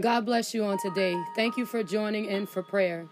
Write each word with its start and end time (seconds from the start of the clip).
God 0.00 0.26
bless 0.26 0.54
you 0.54 0.64
on 0.64 0.78
today. 0.78 1.20
Thank 1.34 1.56
you 1.56 1.66
for 1.66 1.82
joining 1.82 2.26
in 2.26 2.46
for 2.46 2.62
prayer. 2.62 3.08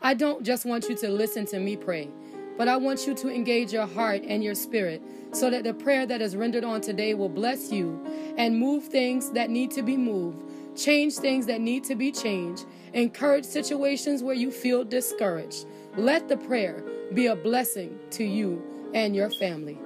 I 0.00 0.14
don't 0.14 0.44
just 0.44 0.64
want 0.64 0.88
you 0.88 0.94
to 0.98 1.08
listen 1.08 1.44
to 1.46 1.58
me 1.58 1.76
pray, 1.76 2.08
but 2.56 2.68
I 2.68 2.76
want 2.76 3.04
you 3.04 3.14
to 3.16 3.28
engage 3.28 3.72
your 3.72 3.88
heart 3.88 4.22
and 4.22 4.44
your 4.44 4.54
spirit 4.54 5.02
so 5.32 5.50
that 5.50 5.64
the 5.64 5.74
prayer 5.74 6.06
that 6.06 6.22
is 6.22 6.36
rendered 6.36 6.62
on 6.62 6.82
today 6.82 7.14
will 7.14 7.28
bless 7.28 7.72
you 7.72 8.00
and 8.38 8.56
move 8.56 8.84
things 8.84 9.32
that 9.32 9.50
need 9.50 9.72
to 9.72 9.82
be 9.82 9.96
moved, 9.96 10.44
change 10.78 11.14
things 11.16 11.46
that 11.46 11.60
need 11.60 11.82
to 11.82 11.96
be 11.96 12.12
changed, 12.12 12.64
encourage 12.92 13.44
situations 13.44 14.22
where 14.22 14.36
you 14.36 14.52
feel 14.52 14.84
discouraged. 14.84 15.66
Let 15.96 16.28
the 16.28 16.36
prayer 16.36 16.84
be 17.12 17.26
a 17.26 17.34
blessing 17.34 17.98
to 18.12 18.22
you 18.22 18.62
and 18.94 19.16
your 19.16 19.30
family 19.30 19.80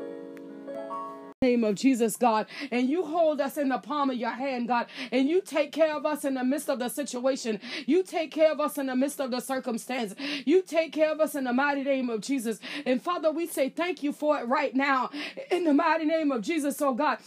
name 1.55 1.65
of 1.65 1.77
Jesus, 1.77 2.17
God. 2.17 2.47
And 2.71 2.89
you 2.89 3.05
hold 3.05 3.41
us 3.41 3.57
in 3.57 3.69
the 3.69 3.79
palm 3.79 4.11
of 4.11 4.17
your 4.17 4.31
hand, 4.31 4.69
God. 4.69 4.87
And 5.13 5.29
you 5.29 5.41
take 5.41 5.73
care 5.73 5.95
of 5.97 6.05
us 6.05 6.25
in 6.25 6.35
the 6.35 6.45
midst 6.45 6.69
of 6.69 6.79
the 6.79 6.89
situation. 6.89 7.61
You 7.87 8.03
take 8.03 8.31
care 8.31 8.51
of 8.51 8.61
us 8.61 8.77
in 8.79 8.87
the 8.87 8.97
midst 8.97 9.21
of 9.21 9.31
the 9.31 9.41
circumstance. 9.41 10.15
You 10.45 10.63
take 10.63 10.93
care 10.93 11.13
of 11.13 11.21
us 11.21 11.35
in 11.35 11.45
the 11.45 11.53
mighty 11.53 11.85
name 11.85 12.11
of 12.11 12.21
Jesus. 12.21 12.59
And 12.85 13.01
Father, 13.01 13.31
we 13.31 13.47
say 13.47 13.69
thank 13.69 14.03
you 14.03 14.13
for 14.13 14.39
it 14.39 14.49
right 14.49 14.75
now 14.75 15.11
in 15.51 15.65
the 15.65 15.75
mighty 15.75 16.05
name 16.05 16.33
of 16.33 16.43
Jesus, 16.43 16.81
oh 16.83 16.95
God 16.95 17.19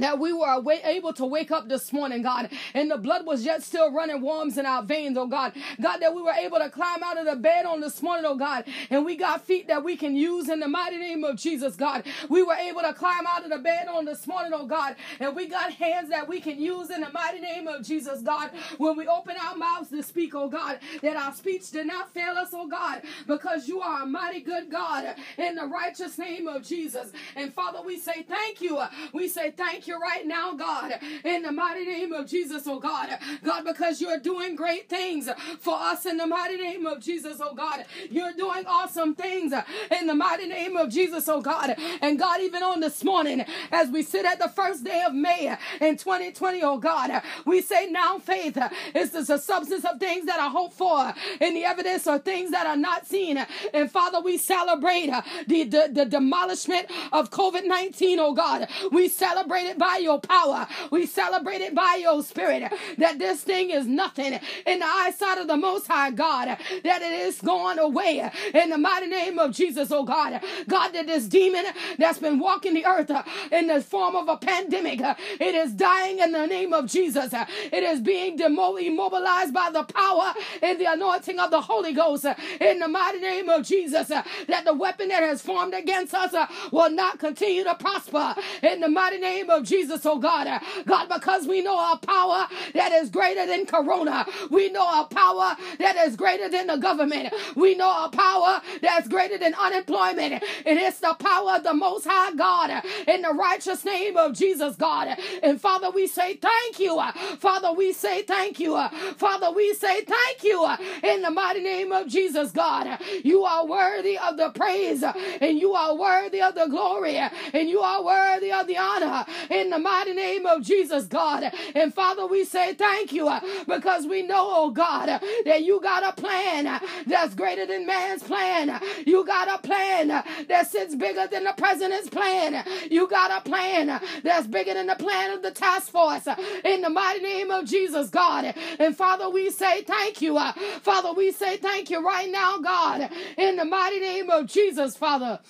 that 0.00 0.18
we 0.18 0.32
were 0.32 0.62
able 0.84 1.12
to 1.14 1.26
wake 1.26 1.50
up 1.50 1.68
this 1.68 1.92
morning, 1.92 2.22
God, 2.22 2.50
and 2.74 2.90
the 2.90 2.98
blood 2.98 3.26
was 3.26 3.44
yet 3.44 3.62
still 3.62 3.92
running 3.92 4.20
warms 4.20 4.58
in 4.58 4.66
our 4.66 4.82
veins, 4.82 5.16
oh 5.16 5.26
God. 5.26 5.52
God, 5.80 5.98
that 5.98 6.14
we 6.14 6.22
were 6.22 6.32
able 6.32 6.58
to 6.58 6.70
climb 6.70 7.02
out 7.02 7.18
of 7.18 7.26
the 7.26 7.36
bed 7.36 7.66
on 7.66 7.80
this 7.80 8.02
morning, 8.02 8.24
oh 8.26 8.36
God, 8.36 8.64
and 8.90 9.04
we 9.04 9.16
got 9.16 9.44
feet 9.44 9.68
that 9.68 9.84
we 9.84 9.96
can 9.96 10.16
use 10.16 10.48
in 10.48 10.60
the 10.60 10.68
mighty 10.68 10.96
name 10.96 11.24
of 11.24 11.36
Jesus, 11.36 11.76
God. 11.76 12.04
We 12.28 12.42
were 12.42 12.54
able 12.54 12.80
to 12.82 12.94
climb 12.94 13.26
out 13.26 13.44
of 13.44 13.50
the 13.50 13.58
bed 13.58 13.88
on 13.88 14.04
this 14.04 14.26
morning, 14.26 14.52
oh 14.54 14.66
God, 14.66 14.96
and 15.20 15.34
we 15.34 15.46
got 15.48 15.72
hands 15.72 16.10
that 16.10 16.28
we 16.28 16.40
can 16.40 16.60
use 16.60 16.90
in 16.90 17.00
the 17.00 17.10
mighty 17.10 17.40
name 17.40 17.66
of 17.68 17.84
Jesus, 17.84 18.20
God. 18.22 18.50
When 18.78 18.96
we 18.96 19.06
open 19.06 19.36
our 19.44 19.56
mouths 19.56 19.90
to 19.90 20.02
speak, 20.02 20.34
oh 20.34 20.48
God, 20.48 20.78
that 21.02 21.16
our 21.16 21.32
speech 21.34 21.70
did 21.70 21.86
not 21.86 22.12
fail 22.12 22.34
us, 22.36 22.50
oh 22.52 22.68
God, 22.68 23.02
because 23.26 23.68
you 23.68 23.80
are 23.80 24.02
a 24.02 24.06
mighty 24.06 24.40
good 24.40 24.70
God 24.70 25.14
in 25.36 25.54
the 25.54 25.66
righteous 25.66 26.18
name 26.18 26.46
of 26.48 26.62
Jesus. 26.62 27.12
And 27.36 27.52
Father, 27.54 27.80
we 27.84 27.98
say 27.98 28.22
thank 28.28 28.60
you. 28.60 28.80
We 29.12 29.28
say 29.28 29.50
thank 29.50 29.86
you 29.86 29.87
you 29.88 29.98
right 29.98 30.26
now, 30.26 30.54
God, 30.54 30.92
in 31.24 31.42
the 31.42 31.52
mighty 31.52 31.84
name 31.84 32.12
of 32.12 32.26
Jesus, 32.28 32.64
oh 32.66 32.78
God. 32.78 33.08
God, 33.42 33.64
because 33.64 34.00
you're 34.00 34.20
doing 34.20 34.54
great 34.54 34.88
things 34.88 35.28
for 35.58 35.74
us 35.74 36.06
in 36.06 36.18
the 36.18 36.26
mighty 36.26 36.56
name 36.56 36.86
of 36.86 37.00
Jesus, 37.00 37.38
oh 37.40 37.54
God. 37.54 37.84
You're 38.10 38.34
doing 38.34 38.64
awesome 38.66 39.14
things 39.14 39.52
in 39.98 40.06
the 40.06 40.14
mighty 40.14 40.46
name 40.46 40.76
of 40.76 40.90
Jesus, 40.90 41.28
oh 41.28 41.40
God. 41.40 41.74
And 42.00 42.18
God, 42.18 42.40
even 42.40 42.62
on 42.62 42.80
this 42.80 43.02
morning, 43.02 43.44
as 43.72 43.88
we 43.88 44.02
sit 44.02 44.24
at 44.24 44.38
the 44.38 44.48
first 44.48 44.84
day 44.84 45.02
of 45.06 45.14
May 45.14 45.56
in 45.80 45.96
2020, 45.96 46.62
oh 46.62 46.78
God, 46.78 47.22
we 47.46 47.62
say 47.62 47.90
now 47.90 48.18
faith 48.18 48.58
is 48.94 49.10
the 49.10 49.24
substance 49.38 49.84
of 49.84 49.98
things 49.98 50.26
that 50.26 50.40
are 50.40 50.50
hoped 50.50 50.74
for 50.74 51.12
and 51.40 51.56
the 51.56 51.64
evidence 51.64 52.06
of 52.06 52.24
things 52.24 52.50
that 52.50 52.66
are 52.66 52.76
not 52.76 53.06
seen. 53.06 53.44
And 53.72 53.90
Father, 53.90 54.20
we 54.20 54.38
celebrate 54.38 55.10
the, 55.46 55.64
the, 55.64 55.90
the 55.92 56.04
demolishment 56.04 56.86
of 57.12 57.30
COVID 57.30 57.66
19, 57.66 58.18
oh 58.18 58.34
God. 58.34 58.68
We 58.92 59.08
celebrate 59.08 59.67
it 59.68 59.78
by 59.78 59.98
your 60.02 60.20
power. 60.20 60.66
We 60.90 61.06
celebrate 61.06 61.60
it 61.60 61.74
by 61.74 61.98
your 62.00 62.22
spirit. 62.22 62.72
That 62.98 63.18
this 63.18 63.42
thing 63.42 63.70
is 63.70 63.86
nothing 63.86 64.38
in 64.66 64.78
the 64.80 64.86
eyesight 64.86 65.38
of 65.38 65.48
the 65.48 65.56
Most 65.56 65.86
High 65.86 66.10
God. 66.10 66.48
That 66.84 67.02
it 67.02 67.12
is 67.26 67.40
gone 67.40 67.78
away 67.78 68.30
in 68.54 68.70
the 68.70 68.78
mighty 68.78 69.06
name 69.06 69.38
of 69.38 69.52
Jesus, 69.52 69.90
oh 69.92 70.04
God. 70.04 70.40
God, 70.68 70.90
that 70.92 71.06
this 71.06 71.26
demon 71.26 71.66
that's 71.98 72.18
been 72.18 72.38
walking 72.38 72.74
the 72.74 72.86
earth 72.86 73.10
in 73.52 73.66
the 73.68 73.80
form 73.82 74.16
of 74.16 74.28
a 74.28 74.36
pandemic, 74.36 75.00
it 75.00 75.54
is 75.54 75.72
dying 75.72 76.18
in 76.18 76.32
the 76.32 76.46
name 76.46 76.72
of 76.72 76.86
Jesus. 76.86 77.32
It 77.32 77.82
is 77.82 78.00
being 78.00 78.38
immobilized 78.38 79.54
by 79.54 79.70
the 79.72 79.84
power 79.84 80.34
and 80.62 80.80
the 80.80 80.92
anointing 80.92 81.38
of 81.38 81.50
the 81.50 81.60
Holy 81.60 81.92
Ghost 81.92 82.24
in 82.60 82.78
the 82.78 82.88
mighty 82.88 83.20
name 83.20 83.48
of 83.48 83.64
Jesus. 83.66 84.08
That 84.08 84.64
the 84.64 84.74
weapon 84.74 85.08
that 85.08 85.22
has 85.22 85.42
formed 85.42 85.74
against 85.74 86.14
us 86.14 86.34
will 86.72 86.90
not 86.90 87.18
continue 87.18 87.64
to 87.64 87.74
prosper 87.74 88.34
in 88.62 88.80
the 88.80 88.88
mighty 88.88 89.18
name 89.18 89.50
of 89.50 89.57
Jesus, 89.64 90.04
oh 90.06 90.18
God. 90.18 90.60
God, 90.86 91.08
because 91.08 91.46
we 91.46 91.62
know 91.62 91.78
our 91.78 91.98
power 91.98 92.46
that 92.74 92.92
is 92.92 93.10
greater 93.10 93.46
than 93.46 93.66
Corona. 93.66 94.26
We 94.50 94.70
know 94.70 94.86
our 94.86 95.06
power 95.06 95.56
that 95.78 95.96
is 95.96 96.16
greater 96.16 96.48
than 96.48 96.66
the 96.68 96.76
government. 96.76 97.32
We 97.56 97.74
know 97.74 97.88
our 97.88 98.10
power 98.10 98.60
that's 98.80 99.08
greater 99.08 99.38
than 99.38 99.54
unemployment. 99.54 100.42
It 100.64 100.78
is 100.78 100.98
the 101.00 101.14
power 101.18 101.56
of 101.56 101.64
the 101.64 101.74
Most 101.74 102.06
High 102.08 102.34
God 102.34 102.82
in 103.06 103.22
the 103.22 103.32
righteous 103.32 103.84
name 103.84 104.16
of 104.16 104.34
Jesus, 104.34 104.76
God. 104.76 105.16
And 105.42 105.60
Father, 105.60 105.90
we 105.90 106.06
say 106.06 106.34
thank 106.34 106.78
you. 106.78 107.00
Father, 107.38 107.72
we 107.72 107.92
say 107.92 108.22
thank 108.22 108.60
you. 108.60 108.76
Father, 109.16 109.50
we 109.50 109.74
say 109.74 110.02
thank 110.04 110.42
you 110.42 110.66
in 111.02 111.22
the 111.22 111.30
mighty 111.30 111.60
name 111.62 111.92
of 111.92 112.08
Jesus, 112.08 112.50
God. 112.52 112.98
You 113.24 113.44
are 113.44 113.66
worthy 113.66 114.18
of 114.18 114.36
the 114.36 114.50
praise 114.50 115.02
and 115.02 115.58
you 115.58 115.74
are 115.74 115.96
worthy 115.96 116.40
of 116.40 116.54
the 116.54 116.66
glory 116.66 117.16
and 117.16 117.68
you 117.68 117.80
are 117.80 118.02
worthy 118.04 118.52
of 118.52 118.66
the 118.66 118.76
honor 118.76 119.24
in 119.50 119.70
the 119.70 119.78
mighty 119.78 120.12
name 120.14 120.46
of 120.46 120.62
Jesus, 120.62 121.04
God. 121.06 121.50
And 121.74 121.92
Father, 121.94 122.26
we 122.26 122.44
say 122.44 122.74
thank 122.74 123.12
you 123.12 123.28
uh, 123.28 123.40
because 123.66 124.06
we 124.06 124.22
know, 124.22 124.48
oh 124.50 124.70
God, 124.70 125.08
uh, 125.08 125.18
that 125.44 125.64
you 125.64 125.80
got 125.80 126.02
a 126.04 126.12
plan 126.20 126.66
uh, 126.66 126.78
that's 127.06 127.34
greater 127.34 127.66
than 127.66 127.86
man's 127.86 128.22
plan. 128.22 128.80
You 129.06 129.24
got 129.24 129.48
a 129.48 129.58
plan 129.66 130.08
that 130.08 130.70
sits 130.70 130.94
bigger 130.94 131.26
than 131.26 131.44
the 131.44 131.54
president's 131.56 132.08
plan. 132.08 132.64
You 132.90 133.08
got 133.08 133.30
a 133.30 133.48
plan 133.48 134.00
that's 134.22 134.46
bigger 134.46 134.74
than 134.74 134.86
the 134.86 134.96
plan 134.96 135.30
of 135.32 135.42
the 135.42 135.50
task 135.50 135.90
force. 135.90 136.26
In 136.64 136.82
the 136.82 136.90
mighty 136.90 137.20
name 137.20 137.50
of 137.50 137.64
Jesus, 137.66 138.10
God. 138.10 138.54
And 138.78 138.96
Father, 138.96 139.28
we 139.28 139.50
say 139.50 139.82
thank 139.82 140.20
you. 140.22 140.38
Father, 140.82 141.12
we 141.12 141.32
say 141.32 141.56
thank 141.56 141.90
you 141.90 142.04
right 142.04 142.30
now, 142.30 142.58
God. 142.58 143.10
In 143.36 143.56
the 143.56 143.64
mighty 143.64 144.00
name 144.00 144.30
of 144.30 144.46
Jesus, 144.46 144.96
Father. 144.96 145.40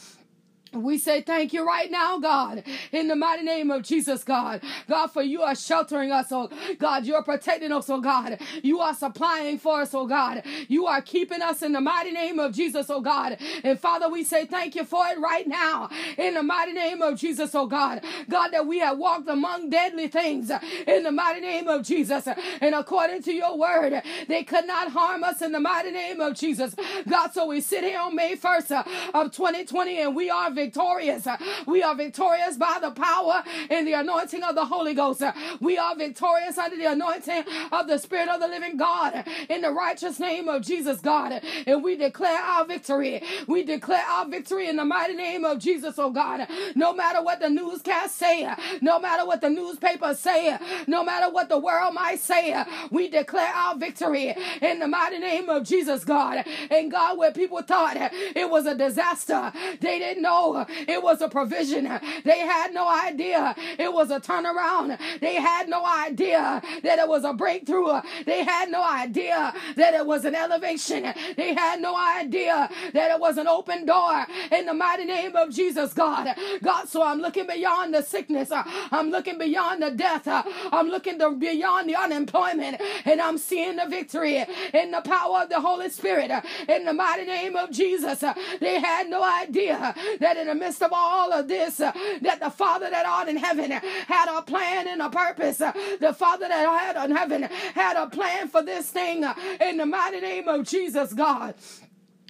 We 0.72 0.98
say 0.98 1.22
thank 1.22 1.52
you 1.52 1.66
right 1.66 1.90
now, 1.90 2.18
God, 2.18 2.62
in 2.92 3.08
the 3.08 3.16
mighty 3.16 3.42
name 3.44 3.70
of 3.70 3.82
Jesus, 3.82 4.24
God. 4.24 4.62
God, 4.88 5.08
for 5.08 5.22
you 5.22 5.42
are 5.42 5.54
sheltering 5.54 6.12
us, 6.12 6.28
oh 6.30 6.50
God. 6.78 7.06
You're 7.06 7.22
protecting 7.22 7.72
us, 7.72 7.90
oh 7.90 8.00
God. 8.00 8.38
You 8.62 8.80
are 8.80 8.94
supplying 8.94 9.58
for 9.58 9.82
us, 9.82 9.94
oh 9.94 10.06
God. 10.06 10.42
You 10.68 10.86
are 10.86 11.02
keeping 11.02 11.42
us 11.42 11.62
in 11.62 11.72
the 11.72 11.80
mighty 11.80 12.12
name 12.12 12.38
of 12.38 12.54
Jesus, 12.54 12.90
oh 12.90 13.00
God. 13.00 13.38
And 13.64 13.80
Father, 13.80 14.08
we 14.08 14.24
say 14.24 14.46
thank 14.46 14.74
you 14.76 14.84
for 14.84 15.06
it 15.08 15.18
right 15.18 15.46
now, 15.46 15.88
in 16.18 16.34
the 16.34 16.42
mighty 16.42 16.72
name 16.72 17.02
of 17.02 17.18
Jesus, 17.18 17.54
oh 17.54 17.66
God. 17.66 18.02
God, 18.28 18.48
that 18.50 18.66
we 18.66 18.78
have 18.80 18.98
walked 18.98 19.28
among 19.28 19.70
deadly 19.70 20.08
things 20.08 20.50
in 20.86 21.02
the 21.02 21.12
mighty 21.12 21.40
name 21.40 21.68
of 21.68 21.84
Jesus. 21.84 22.28
And 22.60 22.74
according 22.74 23.22
to 23.24 23.32
your 23.32 23.56
word, 23.58 24.02
they 24.28 24.44
could 24.44 24.66
not 24.66 24.92
harm 24.92 25.24
us 25.24 25.42
in 25.42 25.52
the 25.52 25.60
mighty 25.60 25.90
name 25.90 26.20
of 26.20 26.34
Jesus. 26.34 26.74
God, 27.08 27.32
so 27.32 27.46
we 27.46 27.60
sit 27.60 27.84
here 27.84 28.00
on 28.00 28.14
May 28.14 28.36
1st 28.36 28.86
of 29.14 29.32
2020 29.32 30.00
and 30.00 30.16
we 30.16 30.30
are 30.30 30.50
victorious. 30.58 31.26
We 31.66 31.82
are 31.82 31.94
victorious 31.94 32.56
by 32.56 32.78
the 32.80 32.90
power 32.90 33.44
and 33.70 33.86
the 33.86 33.92
anointing 33.92 34.42
of 34.42 34.56
the 34.56 34.64
Holy 34.64 34.92
Ghost. 34.94 35.22
We 35.60 35.78
are 35.78 35.94
victorious 35.94 36.58
under 36.58 36.76
the 36.76 36.86
anointing 36.86 37.44
of 37.70 37.86
the 37.86 37.98
Spirit 37.98 38.28
of 38.28 38.40
the 38.40 38.48
living 38.48 38.76
God 38.76 39.24
in 39.48 39.60
the 39.62 39.70
righteous 39.70 40.18
name 40.18 40.48
of 40.48 40.62
Jesus, 40.62 41.00
God. 41.00 41.40
And 41.66 41.84
we 41.84 41.96
declare 41.96 42.40
our 42.40 42.64
victory. 42.66 43.22
We 43.46 43.62
declare 43.62 44.04
our 44.04 44.28
victory 44.28 44.68
in 44.68 44.76
the 44.76 44.84
mighty 44.84 45.14
name 45.14 45.44
of 45.44 45.60
Jesus, 45.60 45.94
oh 45.98 46.10
God. 46.10 46.48
No 46.74 46.92
matter 46.92 47.22
what 47.22 47.40
the 47.40 47.50
newscast 47.50 48.16
say, 48.16 48.48
no 48.80 48.98
matter 48.98 49.24
what 49.24 49.40
the 49.40 49.50
newspapers 49.50 50.18
say, 50.18 50.58
no 50.86 51.04
matter 51.04 51.30
what 51.32 51.48
the 51.48 51.58
world 51.58 51.94
might 51.94 52.18
say, 52.18 52.64
we 52.90 53.08
declare 53.08 53.52
our 53.54 53.76
victory 53.76 54.34
in 54.60 54.80
the 54.80 54.88
mighty 54.88 55.18
name 55.18 55.48
of 55.48 55.64
Jesus, 55.64 56.04
God. 56.04 56.44
And 56.70 56.90
God, 56.90 57.16
where 57.16 57.32
people 57.32 57.62
thought 57.62 57.96
it 57.96 58.50
was 58.50 58.66
a 58.66 58.74
disaster, 58.74 59.52
they 59.80 59.98
didn't 59.98 60.22
know 60.22 60.47
it 60.56 61.02
was 61.02 61.20
a 61.20 61.28
provision. 61.28 61.84
They 62.24 62.40
had 62.40 62.72
no 62.72 62.88
idea 62.88 63.54
it 63.78 63.92
was 63.92 64.10
a 64.10 64.20
turnaround. 64.20 64.98
They 65.20 65.34
had 65.34 65.68
no 65.68 65.84
idea 65.84 66.62
that 66.82 66.98
it 66.98 67.08
was 67.08 67.24
a 67.24 67.32
breakthrough. 67.32 68.00
They 68.26 68.44
had 68.44 68.70
no 68.70 68.82
idea 68.82 69.52
that 69.76 69.94
it 69.94 70.06
was 70.06 70.24
an 70.24 70.34
elevation. 70.34 71.12
They 71.36 71.54
had 71.54 71.80
no 71.80 71.96
idea 71.96 72.68
that 72.92 73.10
it 73.10 73.20
was 73.20 73.38
an 73.38 73.48
open 73.48 73.86
door 73.86 74.26
in 74.52 74.66
the 74.66 74.74
mighty 74.74 75.04
name 75.04 75.36
of 75.36 75.50
Jesus, 75.54 75.92
God. 75.92 76.34
God, 76.62 76.88
so 76.88 77.02
I'm 77.02 77.20
looking 77.20 77.46
beyond 77.46 77.94
the 77.94 78.02
sickness. 78.02 78.50
I'm 78.52 79.10
looking 79.10 79.38
beyond 79.38 79.82
the 79.82 79.90
death. 79.90 80.26
I'm 80.26 80.88
looking 80.88 81.18
beyond 81.38 81.88
the 81.88 81.96
unemployment 81.96 82.80
and 83.04 83.20
I'm 83.20 83.38
seeing 83.38 83.76
the 83.76 83.86
victory 83.86 84.44
in 84.74 84.90
the 84.90 85.02
power 85.02 85.42
of 85.42 85.50
the 85.50 85.60
Holy 85.60 85.90
Spirit 85.90 86.30
in 86.68 86.84
the 86.84 86.92
mighty 86.94 87.24
name 87.24 87.56
of 87.56 87.70
Jesus. 87.70 88.24
They 88.60 88.80
had 88.80 89.08
no 89.08 89.22
idea 89.22 89.94
that 90.20 90.36
in 90.38 90.46
the 90.46 90.54
midst 90.54 90.82
of 90.82 90.90
all 90.92 91.32
of 91.32 91.48
this, 91.48 91.80
uh, 91.80 91.92
that 92.22 92.40
the 92.40 92.50
Father 92.50 92.88
that 92.90 93.06
art 93.06 93.28
in 93.28 93.36
heaven 93.36 93.70
had 93.70 94.28
a 94.28 94.42
plan 94.42 94.88
and 94.88 95.02
a 95.02 95.10
purpose. 95.10 95.60
Uh, 95.60 95.72
the 96.00 96.12
Father 96.12 96.48
that 96.48 96.94
had 96.94 97.10
in 97.10 97.16
heaven 97.16 97.42
had 97.42 97.96
a 97.96 98.08
plan 98.08 98.48
for 98.48 98.62
this 98.62 98.90
thing 98.90 99.24
uh, 99.24 99.34
in 99.60 99.76
the 99.76 99.86
mighty 99.86 100.20
name 100.20 100.48
of 100.48 100.66
Jesus, 100.66 101.12
God. 101.12 101.54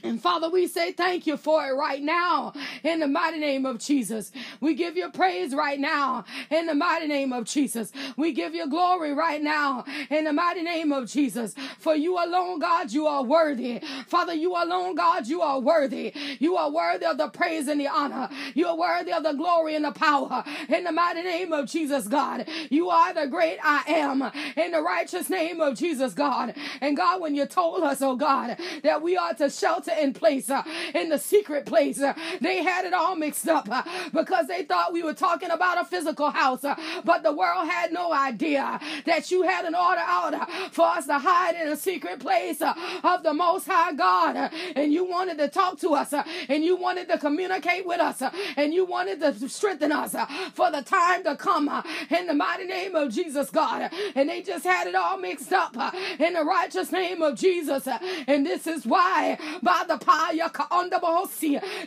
And 0.04 0.20
Father, 0.22 0.48
we 0.50 0.66
say 0.68 0.92
thank 0.92 1.26
you 1.26 1.36
for 1.36 1.66
it 1.66 1.72
right 1.72 2.02
now 2.02 2.54
in 2.84 3.00
the 3.00 3.08
mighty 3.08 3.38
name 3.38 3.66
of 3.66 3.78
Jesus. 3.78 4.32
We 4.60 4.74
give 4.74 4.96
you 4.96 5.10
praise 5.10 5.54
right 5.54 5.78
now 5.80 6.24
in 6.50 6.66
the 6.66 6.74
mighty 6.74 7.06
name 7.08 7.32
of 7.32 7.44
Jesus. 7.44 7.92
We 8.16 8.32
give 8.32 8.54
you 8.54 8.68
glory 8.70 9.12
right 9.14 9.42
now 9.42 9.84
in 10.10 10.24
the 10.24 10.32
mighty 10.32 10.62
name 10.62 10.92
of 10.92 11.10
Jesus. 11.10 11.54
For 11.78 11.94
you 11.96 12.14
alone, 12.16 12.60
God, 12.60 12.92
you 12.92 13.06
are 13.06 13.24
worthy. 13.24 13.80
Father, 14.06 14.34
you 14.34 14.52
alone, 14.56 14.94
God, 14.94 15.26
you 15.26 15.42
are 15.42 15.60
worthy. 15.60 16.14
You 16.38 16.56
are 16.56 16.70
worthy 16.70 17.06
of 17.06 17.18
the 17.18 17.28
praise 17.28 17.68
and 17.68 17.80
the 17.80 17.88
honor. 17.88 18.28
You 18.54 18.68
are 18.68 18.78
worthy 18.78 19.12
of 19.12 19.24
the 19.24 19.34
glory 19.34 19.74
and 19.76 19.84
the 19.84 19.92
power 19.92 20.44
in 20.68 20.84
the 20.84 20.92
mighty 20.92 21.22
name 21.22 21.52
of 21.52 21.66
Jesus, 21.68 22.08
God. 22.08 22.46
You 22.70 22.90
are 22.90 23.14
the 23.14 23.26
great 23.26 23.58
I 23.62 23.82
am 23.88 24.22
in 24.56 24.72
the 24.72 24.82
righteous 24.82 25.28
name 25.30 25.60
of 25.60 25.76
Jesus, 25.76 26.14
God. 26.14 26.54
And 26.80 26.96
God, 26.96 27.20
when 27.20 27.34
you 27.34 27.46
told 27.46 27.82
us, 27.82 28.00
oh 28.02 28.16
God, 28.16 28.56
that 28.84 29.02
we 29.02 29.16
are 29.16 29.34
to 29.34 29.50
shelter 29.50 29.87
in 29.88 30.12
place, 30.12 30.50
uh, 30.50 30.62
in 30.94 31.08
the 31.08 31.18
secret 31.18 31.66
place. 31.66 32.00
Uh, 32.00 32.14
they 32.40 32.62
had 32.62 32.84
it 32.84 32.92
all 32.92 33.16
mixed 33.16 33.48
up 33.48 33.68
uh, 33.70 33.82
because 34.12 34.46
they 34.46 34.64
thought 34.64 34.92
we 34.92 35.02
were 35.02 35.14
talking 35.14 35.50
about 35.50 35.80
a 35.80 35.84
physical 35.84 36.30
house, 36.30 36.64
uh, 36.64 36.74
but 37.04 37.22
the 37.22 37.32
world 37.32 37.68
had 37.68 37.92
no 37.92 38.12
idea 38.12 38.80
that 39.06 39.30
you 39.30 39.42
had 39.42 39.64
an 39.64 39.74
order 39.74 40.00
out 40.00 40.34
uh, 40.34 40.46
for 40.70 40.86
us 40.86 41.06
to 41.06 41.18
hide 41.18 41.54
in 41.56 41.68
a 41.68 41.76
secret 41.76 42.20
place 42.20 42.60
uh, 42.60 42.74
of 43.04 43.22
the 43.22 43.34
Most 43.34 43.66
High 43.66 43.92
God. 43.92 44.50
and 44.76 44.92
you 44.92 45.04
wanted 45.04 45.38
to 45.38 45.48
talk 45.48 45.78
to 45.80 45.90
us, 45.90 46.12
and 46.48 46.64
you 46.64 46.76
wanted 46.76 47.08
to 47.08 47.18
communicate 47.18 47.86
with 47.86 48.00
us, 48.00 48.22
and 48.56 48.74
you 48.74 48.84
wanted 48.84 49.20
to 49.20 49.48
strengthen 49.48 49.92
us 49.92 50.14
for 50.54 50.70
the 50.70 50.82
time 50.82 51.24
to 51.24 51.36
come 51.36 51.68
in 52.10 52.26
the 52.26 52.34
mighty 52.34 52.64
name 52.64 52.94
of 52.94 53.12
Jesus, 53.12 53.50
God. 53.50 53.90
And 54.14 54.28
they 54.28 54.42
just 54.42 54.64
had 54.64 54.86
it 54.86 54.94
all 54.94 55.18
mixed 55.18 55.52
up 55.52 55.76
in 56.18 56.34
the 56.34 56.44
righteous 56.44 56.92
name 56.92 57.22
of 57.22 57.36
Jesus. 57.36 57.86
and 58.26 58.46
this 58.46 58.66
is 58.66 58.86
why, 58.86 59.38
by 59.62 59.77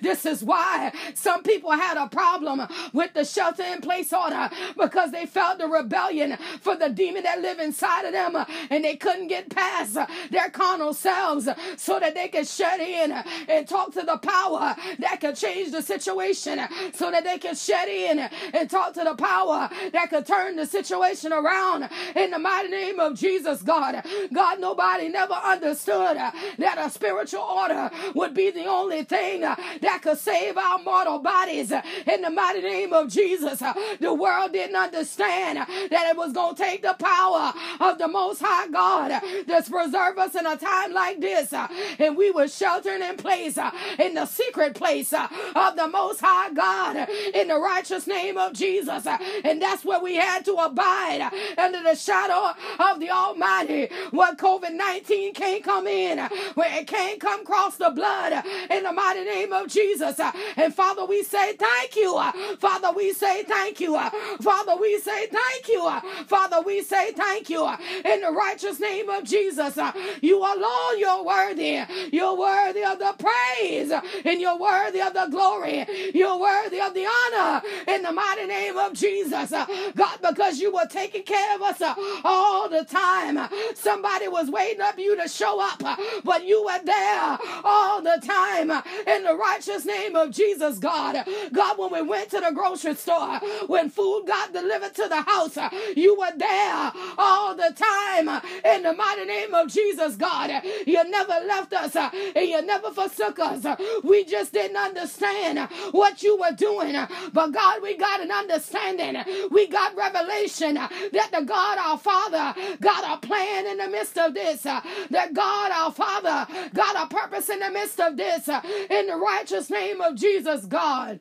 This 0.01 0.25
is 0.25 0.43
why 0.43 0.91
some 1.13 1.43
people 1.43 1.71
had 1.71 1.97
a 1.97 2.07
problem 2.07 2.61
with 2.93 3.13
the 3.13 3.25
shelter 3.25 3.63
in 3.63 3.81
place 3.81 4.13
order 4.13 4.49
because 4.77 5.11
they 5.11 5.25
felt 5.25 5.57
the 5.57 5.67
rebellion 5.67 6.37
for 6.61 6.75
the 6.75 6.89
demon 6.89 7.23
that 7.23 7.41
lived 7.41 7.59
inside 7.61 8.05
of 8.05 8.13
them 8.13 8.35
and 8.69 8.83
they 8.83 8.95
couldn't 8.95 9.27
get 9.27 9.49
past 9.49 9.97
their 10.29 10.49
carnal 10.49 10.93
selves 10.93 11.47
so 11.77 11.99
that 11.99 12.13
they 12.15 12.27
could 12.27 12.47
shut 12.47 12.79
in 12.79 13.11
and 13.11 13.67
talk 13.67 13.91
to 13.93 14.01
the 14.01 14.17
power 14.17 14.75
that 14.99 15.19
could 15.19 15.35
change 15.35 15.71
the 15.71 15.81
situation 15.81 16.59
so 16.93 17.11
that 17.11 17.23
they 17.23 17.37
could 17.37 17.57
shut 17.57 17.87
in 17.87 18.19
and 18.19 18.69
talk 18.69 18.93
to 18.93 19.03
the 19.03 19.15
power 19.15 19.69
that 19.91 20.09
could 20.09 20.25
turn 20.25 20.55
the 20.55 20.65
situation 20.65 21.33
around. 21.33 21.89
In 22.15 22.31
the 22.31 22.39
mighty 22.39 22.69
name 22.69 22.99
of 22.99 23.17
Jesus 23.17 23.61
God 23.61 24.03
God 24.33 24.59
nobody 24.59 25.09
never 25.09 25.33
understood 25.33 26.17
that 26.17 26.77
a 26.77 26.89
spiritual 26.89 27.41
order 27.41 27.80
Uh, 27.81 27.89
would 28.13 28.33
be 28.33 28.51
the 28.51 28.65
only 28.65 29.03
thing 29.03 29.43
uh, 29.43 29.55
that 29.81 30.01
could 30.03 30.17
save 30.17 30.55
our 30.57 30.77
mortal 30.79 31.17
bodies 31.17 31.71
uh, 31.71 31.81
in 32.05 32.21
the 32.21 32.29
mighty 32.29 32.61
name 32.61 32.93
of 32.93 33.09
Jesus. 33.09 33.61
Uh, 33.61 33.73
the 33.99 34.13
world 34.13 34.53
didn't 34.53 34.75
understand 34.75 35.57
uh, 35.57 35.65
that 35.89 36.07
it 36.11 36.15
was 36.15 36.31
going 36.31 36.55
to 36.55 36.61
take 36.61 36.83
the 36.83 36.95
power 36.99 37.51
of 37.79 37.97
the 37.97 38.07
Most 38.07 38.41
High 38.43 38.67
God 38.67 39.11
uh, 39.11 39.19
to 39.19 39.69
preserve 39.69 40.19
us 40.19 40.35
in 40.35 40.45
a 40.45 40.55
time 40.55 40.93
like 40.93 41.19
this. 41.19 41.53
And 41.99 42.15
we 42.15 42.29
were 42.29 42.47
sheltering 42.47 43.01
in 43.01 43.17
place 43.17 43.57
in 43.97 44.13
the 44.13 44.25
secret 44.25 44.75
place 44.75 45.13
of 45.13 45.75
the 45.75 45.87
Most 45.87 46.21
High 46.21 46.53
God 46.53 47.09
in 47.33 47.47
the 47.47 47.59
righteous 47.59 48.05
name 48.05 48.37
of 48.37 48.53
Jesus. 48.53 49.07
And 49.43 49.61
that's 49.61 49.83
where 49.83 49.99
we 49.99 50.15
had 50.15 50.45
to 50.45 50.53
abide 50.53 51.31
under 51.57 51.81
the 51.81 51.95
shadow 51.95 52.55
of 52.79 52.99
the 52.99 53.09
Almighty. 53.09 53.89
Where 54.11 54.35
COVID 54.35 54.73
19 54.73 55.33
can't 55.33 55.63
come 55.63 55.87
in, 55.87 56.19
where 56.55 56.79
it 56.79 56.87
can't 56.87 57.19
come 57.19 57.45
the 57.77 57.89
blood 57.89 58.43
in 58.69 58.83
the 58.83 58.91
mighty 58.91 59.23
name 59.23 59.53
of 59.53 59.67
Jesus. 59.67 60.19
And 60.57 60.73
Father, 60.73 61.05
we 61.05 61.23
say 61.23 61.53
thank 61.53 61.95
you. 61.95 62.19
Father, 62.59 62.91
we 62.95 63.13
say 63.13 63.43
thank 63.43 63.79
you. 63.79 63.99
Father, 64.41 64.75
we 64.79 64.99
say 64.99 65.27
thank 65.27 65.67
you. 65.67 65.89
Father, 66.27 66.61
we 66.61 66.81
say 66.83 67.11
thank 67.11 67.49
you 67.49 67.67
in 68.05 68.21
the 68.21 68.31
righteous 68.31 68.79
name 68.79 69.09
of 69.09 69.23
Jesus. 69.23 69.77
You 70.21 70.39
alone, 70.39 70.99
you're 70.99 71.23
worthy. 71.23 71.81
You're 72.11 72.37
worthy 72.37 72.83
of 72.83 72.99
the 72.99 73.15
praise 73.17 73.91
and 73.91 74.41
you're 74.41 74.57
worthy 74.57 75.01
of 75.01 75.13
the 75.13 75.27
glory. 75.29 75.85
You're 76.13 76.39
worthy 76.39 76.79
of 76.79 76.93
the 76.93 77.05
honor 77.05 77.61
in 77.87 78.01
the 78.03 78.11
mighty 78.11 78.45
name 78.45 78.77
of 78.77 78.93
Jesus. 78.93 79.51
God, 79.51 80.19
because 80.21 80.59
you 80.59 80.73
were 80.73 80.87
taking 80.89 81.23
care 81.23 81.55
of 81.55 81.61
us 81.61 81.81
all 82.23 82.69
the 82.69 82.85
time. 82.85 83.49
Somebody 83.75 84.27
was 84.27 84.49
waiting 84.49 84.81
up 84.81 84.97
you 84.97 85.15
to 85.21 85.27
show 85.27 85.61
up, 85.61 85.81
but 86.23 86.45
you 86.45 86.63
were 86.63 86.79
there 86.83 87.37
all 87.63 88.01
the 88.01 88.21
time 88.23 88.71
in 89.07 89.23
the 89.23 89.35
righteous 89.35 89.85
name 89.85 90.15
of 90.15 90.31
Jesus, 90.31 90.79
God. 90.79 91.25
God, 91.53 91.77
when 91.77 91.91
we 91.93 92.01
went 92.01 92.29
to 92.31 92.39
the 92.39 92.51
grocery 92.53 92.95
store, 92.95 93.39
when 93.67 93.89
food 93.89 94.25
got 94.27 94.53
delivered 94.53 94.95
to 94.95 95.07
the 95.07 95.21
house, 95.21 95.57
you 95.95 96.17
were 96.17 96.33
there 96.37 96.91
all 97.17 97.55
the 97.55 97.73
time 97.75 98.41
in 98.65 98.83
the 98.83 98.93
mighty 98.93 99.25
name 99.25 99.53
of 99.53 99.69
Jesus, 99.69 100.15
God. 100.15 100.63
You 100.85 101.03
never 101.09 101.33
left 101.47 101.73
us 101.73 101.95
and 101.95 102.47
you 102.47 102.61
never 102.61 102.91
forsook 102.91 103.39
us. 103.39 103.65
We 104.03 104.25
just 104.25 104.53
didn't 104.53 104.77
understand 104.77 105.59
what 105.91 106.23
you 106.23 106.37
were 106.37 106.53
doing. 106.55 106.95
But 107.33 107.51
God, 107.51 107.81
we 107.81 107.97
got 107.97 108.21
an 108.21 108.31
understanding. 108.31 109.23
We 109.51 109.67
got 109.67 109.95
revelation 109.95 110.75
that 110.75 111.29
the 111.31 111.41
God 111.45 111.77
our 111.79 111.97
Father 111.97 112.55
got 112.81 113.17
a 113.23 113.25
plan 113.25 113.67
in 113.67 113.77
the 113.77 113.87
midst 113.89 114.17
of 114.17 114.33
this. 114.33 114.63
That 114.63 115.33
God 115.33 115.71
our 115.71 115.91
Father 115.91 116.47
got 116.73 116.95
a 117.03 117.07
purpose 117.13 117.49
in 117.51 117.59
the 117.59 117.71
midst 117.71 117.99
of 117.99 118.17
this. 118.17 118.49
Uh, 118.49 118.61
in 118.89 119.07
the 119.07 119.15
righteous 119.15 119.69
name 119.69 120.01
of 120.01 120.15
Jesus, 120.15 120.65
God. 120.65 121.19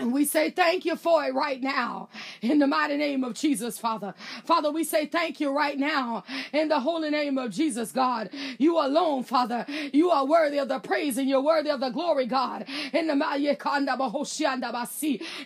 And 0.00 0.12
we 0.14 0.24
say 0.24 0.50
thank 0.50 0.86
you 0.86 0.96
for 0.96 1.24
it 1.24 1.34
right 1.34 1.62
now 1.62 2.08
in 2.40 2.58
the 2.58 2.66
mighty 2.66 2.96
name 2.96 3.22
of 3.22 3.34
Jesus, 3.34 3.78
Father. 3.78 4.14
Father, 4.46 4.70
we 4.70 4.82
say 4.82 5.06
thank 5.06 5.40
you 5.40 5.50
right 5.50 5.78
now 5.78 6.24
in 6.52 6.68
the 6.68 6.80
holy 6.80 7.10
name 7.10 7.36
of 7.36 7.50
Jesus, 7.50 7.92
God. 7.92 8.30
You 8.58 8.78
alone, 8.78 9.24
Father. 9.24 9.66
You 9.92 10.10
are 10.10 10.24
worthy 10.24 10.58
of 10.58 10.68
the 10.68 10.78
praise 10.78 11.18
and 11.18 11.28
you're 11.28 11.42
worthy 11.42 11.70
of 11.70 11.80
the 11.80 11.90
glory, 11.90 12.24
God. 12.26 12.66
In 12.94 13.08
the 13.08 13.14
mighty 13.14 13.46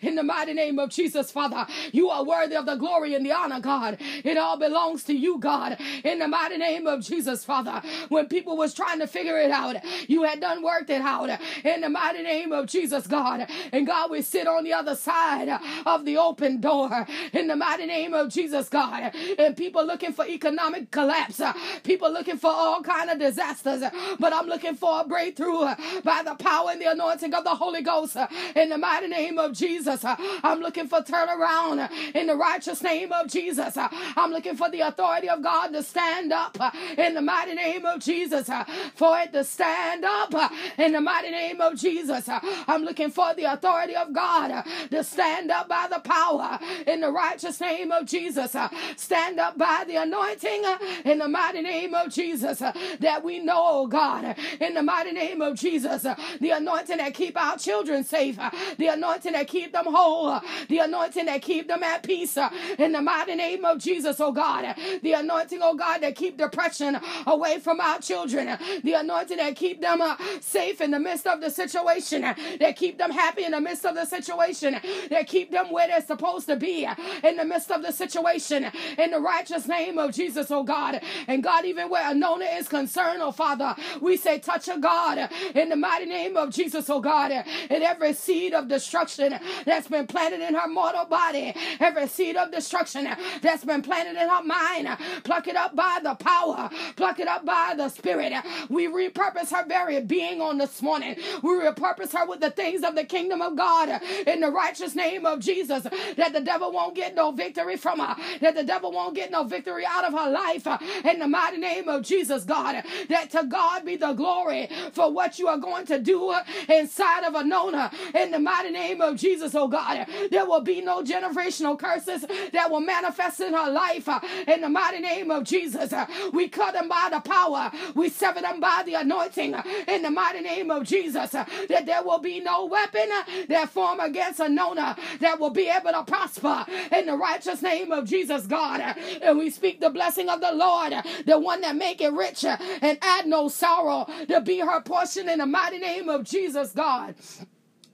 in 0.02 0.14
the 0.14 0.22
mighty 0.22 0.54
name 0.54 0.78
of 0.78 0.90
Jesus, 0.90 1.30
Father. 1.32 1.66
You 1.92 2.10
are 2.10 2.24
worthy 2.24 2.54
of 2.56 2.66
the 2.66 2.76
glory 2.76 3.14
and 3.14 3.26
the 3.26 3.32
honor, 3.32 3.60
God. 3.60 3.98
It 4.00 4.36
all 4.36 4.56
belongs 4.56 5.02
to 5.04 5.14
you, 5.14 5.38
God. 5.38 5.78
In 6.04 6.20
the 6.20 6.28
mighty 6.28 6.58
name 6.58 6.86
of 6.86 7.00
Jesus, 7.00 7.44
Father. 7.44 7.82
When 8.08 8.26
people 8.26 8.56
was 8.56 8.72
trying 8.72 9.00
to 9.00 9.06
figure 9.08 9.38
it 9.38 9.50
out, 9.50 9.76
you 10.08 10.22
had 10.22 10.40
done 10.40 10.62
worked 10.62 10.90
it 10.90 11.02
out. 11.02 11.28
In 11.64 11.80
the 11.80 11.88
mighty 11.88 12.22
name 12.22 12.52
of 12.52 12.66
Jesus, 12.66 13.06
God. 13.06 13.48
And 13.72 13.86
God, 13.86 14.10
we 14.10 14.22
sit 14.22 14.43
on 14.46 14.64
the 14.64 14.72
other 14.72 14.94
side 14.94 15.48
of 15.86 16.04
the 16.04 16.16
open 16.16 16.60
door 16.60 17.06
in 17.32 17.48
the 17.48 17.56
mighty 17.56 17.86
name 17.86 18.14
of 18.14 18.30
Jesus, 18.30 18.68
God. 18.68 19.12
And 19.38 19.56
people 19.56 19.84
looking 19.86 20.12
for 20.12 20.26
economic 20.26 20.90
collapse, 20.90 21.40
people 21.82 22.12
looking 22.12 22.36
for 22.38 22.50
all 22.50 22.82
kind 22.82 23.10
of 23.10 23.18
disasters, 23.18 23.82
but 24.18 24.32
I'm 24.32 24.46
looking 24.46 24.74
for 24.74 25.00
a 25.00 25.04
breakthrough 25.06 25.60
by 26.02 26.22
the 26.24 26.34
power 26.38 26.70
and 26.70 26.80
the 26.80 26.90
anointing 26.90 27.34
of 27.34 27.44
the 27.44 27.54
Holy 27.54 27.82
Ghost 27.82 28.16
in 28.54 28.68
the 28.68 28.78
mighty 28.78 29.08
name 29.08 29.38
of 29.38 29.52
Jesus. 29.52 30.04
I'm 30.04 30.60
looking 30.60 30.88
for 30.88 31.00
turnaround 31.00 31.90
in 32.14 32.26
the 32.26 32.36
righteous 32.36 32.82
name 32.82 33.12
of 33.12 33.28
Jesus. 33.28 33.76
I'm 33.76 34.30
looking 34.30 34.56
for 34.56 34.70
the 34.70 34.80
authority 34.80 35.28
of 35.28 35.42
God 35.42 35.68
to 35.68 35.82
stand 35.82 36.32
up 36.32 36.56
in 36.96 37.14
the 37.14 37.22
mighty 37.22 37.54
name 37.54 37.84
of 37.84 38.00
Jesus. 38.00 38.48
For 38.94 39.18
it 39.20 39.32
to 39.32 39.44
stand 39.44 40.04
up 40.04 40.34
in 40.78 40.92
the 40.92 41.00
mighty 41.00 41.30
name 41.30 41.60
of 41.60 41.76
Jesus. 41.76 42.28
I'm 42.28 42.82
looking 42.82 43.10
for 43.10 43.34
the 43.34 43.44
authority 43.44 43.94
of 43.96 44.12
God 44.12 44.33
God, 44.34 44.64
to 44.90 45.04
stand 45.04 45.50
up 45.50 45.68
by 45.68 45.86
the 45.90 46.00
power 46.00 46.58
in 46.86 47.00
the 47.00 47.10
righteous 47.10 47.60
name 47.60 47.92
of 47.92 48.06
Jesus. 48.06 48.56
Stand 48.96 49.38
up 49.40 49.56
by 49.58 49.84
the 49.86 49.96
anointing 49.96 50.64
in 51.04 51.18
the 51.18 51.28
mighty 51.28 51.62
name 51.62 51.94
of 51.94 52.12
Jesus 52.12 52.58
that 52.58 53.22
we 53.24 53.38
know, 53.40 53.62
oh 53.64 53.86
God, 53.86 54.36
in 54.60 54.74
the 54.74 54.82
mighty 54.82 55.12
name 55.12 55.40
of 55.40 55.58
Jesus. 55.58 56.02
The 56.02 56.50
anointing 56.50 56.98
that 56.98 57.14
keep 57.14 57.40
our 57.40 57.56
children 57.58 58.04
safe, 58.04 58.38
the 58.78 58.88
anointing 58.88 59.32
that 59.32 59.46
keep 59.48 59.72
them 59.72 59.86
whole, 59.88 60.40
the 60.68 60.78
anointing 60.78 61.26
that 61.26 61.42
keep 61.42 61.68
them 61.68 61.82
at 61.82 62.02
peace 62.02 62.36
in 62.78 62.92
the 62.92 63.02
mighty 63.02 63.34
name 63.34 63.64
of 63.64 63.78
Jesus, 63.78 64.20
oh 64.20 64.32
God. 64.32 64.74
The 65.02 65.12
anointing, 65.12 65.60
oh 65.62 65.74
God, 65.74 65.98
that 66.02 66.16
keep 66.16 66.36
depression 66.38 66.98
away 67.26 67.58
from 67.60 67.80
our 67.80 67.98
children. 68.00 68.58
The 68.82 68.94
anointing 68.94 69.38
that 69.38 69.56
keep 69.56 69.80
them 69.80 70.02
safe 70.40 70.80
in 70.80 70.90
the 70.90 70.98
midst 71.00 71.26
of 71.26 71.40
the 71.40 71.50
situation, 71.50 72.22
that 72.22 72.76
keep 72.76 72.98
them 72.98 73.10
happy 73.10 73.44
in 73.44 73.52
the 73.52 73.60
midst 73.60 73.84
of 73.84 73.94
the 73.94 74.04
situation, 74.14 74.76
that 75.10 75.26
keep 75.26 75.50
them 75.50 75.70
where 75.72 75.88
they're 75.88 76.02
supposed 76.02 76.46
to 76.46 76.56
be 76.56 76.86
in 77.24 77.36
the 77.36 77.44
midst 77.44 77.70
of 77.70 77.82
the 77.82 77.92
situation. 77.92 78.66
In 78.98 79.10
the 79.10 79.20
righteous 79.20 79.66
name 79.66 79.98
of 79.98 80.12
Jesus, 80.12 80.50
oh 80.50 80.62
God. 80.62 81.00
And 81.26 81.42
God, 81.42 81.64
even 81.64 81.88
where 81.90 82.02
Anona 82.04 82.58
is 82.58 82.68
concerned, 82.68 83.20
oh 83.22 83.32
Father, 83.32 83.74
we 84.00 84.16
say, 84.16 84.38
touch 84.38 84.66
her, 84.66 84.78
God, 84.78 85.30
in 85.54 85.68
the 85.68 85.76
mighty 85.76 86.06
name 86.06 86.36
of 86.36 86.50
Jesus, 86.50 86.88
oh 86.90 87.00
God. 87.00 87.32
And 87.32 87.82
every 87.82 88.12
seed 88.12 88.54
of 88.54 88.68
destruction 88.68 89.38
that's 89.64 89.88
been 89.88 90.06
planted 90.06 90.40
in 90.40 90.54
her 90.54 90.68
mortal 90.68 91.04
body, 91.06 91.54
every 91.80 92.06
seed 92.08 92.36
of 92.36 92.50
destruction 92.52 93.08
that's 93.42 93.64
been 93.64 93.82
planted 93.82 94.20
in 94.20 94.28
her 94.28 94.42
mind, 94.44 94.88
pluck 95.24 95.48
it 95.48 95.56
up 95.56 95.74
by 95.74 96.00
the 96.02 96.14
power, 96.14 96.70
pluck 96.96 97.18
it 97.18 97.28
up 97.28 97.44
by 97.44 97.74
the 97.76 97.88
Spirit. 97.88 98.32
We 98.68 98.86
repurpose 98.86 99.50
her 99.50 99.66
very 99.66 100.00
being 100.00 100.40
on 100.40 100.58
this 100.58 100.82
morning. 100.82 101.16
We 101.42 101.50
repurpose 101.50 102.12
her 102.16 102.26
with 102.26 102.40
the 102.40 102.50
things 102.50 102.82
of 102.82 102.94
the 102.94 103.04
kingdom 103.04 103.42
of 103.42 103.56
God 103.56 104.00
in 104.26 104.40
the 104.40 104.50
righteous 104.50 104.94
name 104.94 105.26
of 105.26 105.40
Jesus, 105.40 105.84
that 106.16 106.32
the 106.32 106.40
devil 106.40 106.72
won't 106.72 106.94
get 106.94 107.14
no 107.14 107.30
victory 107.30 107.76
from 107.76 107.98
her, 108.00 108.16
that 108.40 108.54
the 108.54 108.64
devil 108.64 108.92
won't 108.92 109.14
get 109.14 109.30
no 109.30 109.44
victory 109.44 109.84
out 109.86 110.04
of 110.04 110.12
her 110.12 110.30
life 110.30 110.66
uh, 110.66 110.78
in 111.04 111.18
the 111.18 111.28
mighty 111.28 111.58
name 111.58 111.88
of 111.88 112.02
Jesus, 112.02 112.44
God. 112.44 112.82
That 113.08 113.30
to 113.30 113.44
God 113.44 113.84
be 113.84 113.96
the 113.96 114.12
glory 114.12 114.68
for 114.92 115.12
what 115.12 115.38
you 115.38 115.48
are 115.48 115.58
going 115.58 115.86
to 115.86 115.98
do 115.98 116.30
uh, 116.30 116.42
inside 116.68 117.24
of 117.24 117.34
Anona 117.34 117.92
uh, 117.92 118.18
in 118.18 118.30
the 118.30 118.38
mighty 118.38 118.70
name 118.70 119.00
of 119.00 119.16
Jesus, 119.16 119.54
oh 119.54 119.68
God. 119.68 120.06
There 120.30 120.46
will 120.46 120.60
be 120.60 120.80
no 120.80 121.02
generational 121.02 121.78
curses 121.78 122.24
that 122.52 122.70
will 122.70 122.80
manifest 122.80 123.40
in 123.40 123.54
her 123.54 123.70
life 123.70 124.08
in 124.46 124.60
the 124.60 124.68
mighty 124.68 125.00
name 125.00 125.30
of 125.30 125.44
Jesus. 125.44 125.92
We 126.32 126.48
cut 126.48 126.74
them 126.74 126.88
by 126.88 127.08
the 127.10 127.20
power, 127.20 127.70
we 127.94 128.08
sever 128.08 128.40
them 128.40 128.60
by 128.60 128.82
the 128.86 128.94
anointing 128.94 129.54
in 129.88 130.02
the 130.02 130.10
mighty 130.10 130.40
name 130.40 130.70
of 130.70 130.84
Jesus. 130.84 131.30
That 131.32 131.86
there 131.86 132.02
will 132.02 132.18
be 132.18 132.40
no 132.40 132.66
weapon 132.66 133.08
that 133.48 133.70
against 134.00 134.40
Anona 134.40 134.98
that 135.20 135.38
will 135.38 135.50
be 135.50 135.68
able 135.68 135.92
to 135.92 136.04
prosper 136.04 136.66
in 136.92 137.06
the 137.06 137.16
righteous 137.16 137.62
name 137.62 137.92
of 137.92 138.08
Jesus, 138.08 138.46
God. 138.46 138.80
And 139.22 139.38
we 139.38 139.50
speak 139.50 139.80
the 139.80 139.90
blessing 139.90 140.28
of 140.28 140.40
the 140.40 140.52
Lord, 140.52 140.92
the 141.26 141.38
one 141.38 141.60
that 141.62 141.76
make 141.76 142.00
it 142.00 142.12
rich 142.12 142.44
and 142.44 142.98
add 143.02 143.26
no 143.26 143.48
sorrow 143.48 144.06
to 144.28 144.40
be 144.40 144.60
her 144.60 144.80
portion 144.82 145.28
in 145.28 145.38
the 145.38 145.46
mighty 145.46 145.78
name 145.78 146.08
of 146.08 146.24
Jesus, 146.24 146.72
God. 146.72 147.14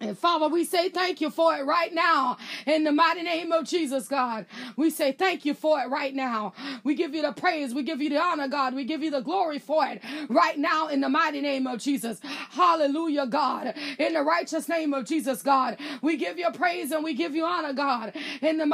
And 0.01 0.19
Father, 0.19 0.49
we 0.49 0.65
say 0.65 0.89
thank 0.89 1.21
you 1.21 1.31
for 1.31 1.55
it 1.57 1.65
right 1.67 1.93
now 1.95 2.39
in 2.67 2.85
the 2.85 2.93
mighty 2.93 3.23
name 3.23 3.53
of 3.53 3.67
Jesus, 3.67 4.09
God. 4.09 4.47
We 4.77 4.91
say 4.91 5.13
thank 5.13 5.45
you 5.45 5.55
for 5.55 5.81
it 5.81 5.89
right 5.91 6.15
now. 6.15 6.55
We 6.85 6.95
give 6.95 7.15
you 7.15 7.23
the 7.23 7.33
praise. 7.33 7.75
We 7.75 7.83
give 7.83 8.01
you 8.01 8.09
the 8.11 8.21
honor, 8.21 8.49
God. 8.49 8.75
We 8.75 8.85
give 8.85 9.03
you 9.03 9.11
the 9.11 9.21
glory 9.21 9.59
for 9.59 9.87
it 9.87 10.03
right 10.31 10.59
now 10.59 10.89
in 10.89 11.03
the 11.03 11.11
mighty 11.11 11.43
name 11.43 11.67
of 11.67 11.81
Jesus. 11.81 12.21
Hallelujah, 12.51 13.27
God. 13.27 13.75
In 13.99 14.15
the 14.15 14.23
righteous 14.23 14.69
name 14.69 14.95
of 14.95 15.05
Jesus, 15.07 15.43
God. 15.43 15.77
We 16.03 16.17
give 16.17 16.39
you 16.39 16.51
praise 16.53 16.93
and 16.93 17.05
we 17.05 17.15
give 17.15 17.35
you 17.35 17.45
honor, 17.45 17.75
God. 17.75 18.15
In 18.43 18.59
the 18.59 18.67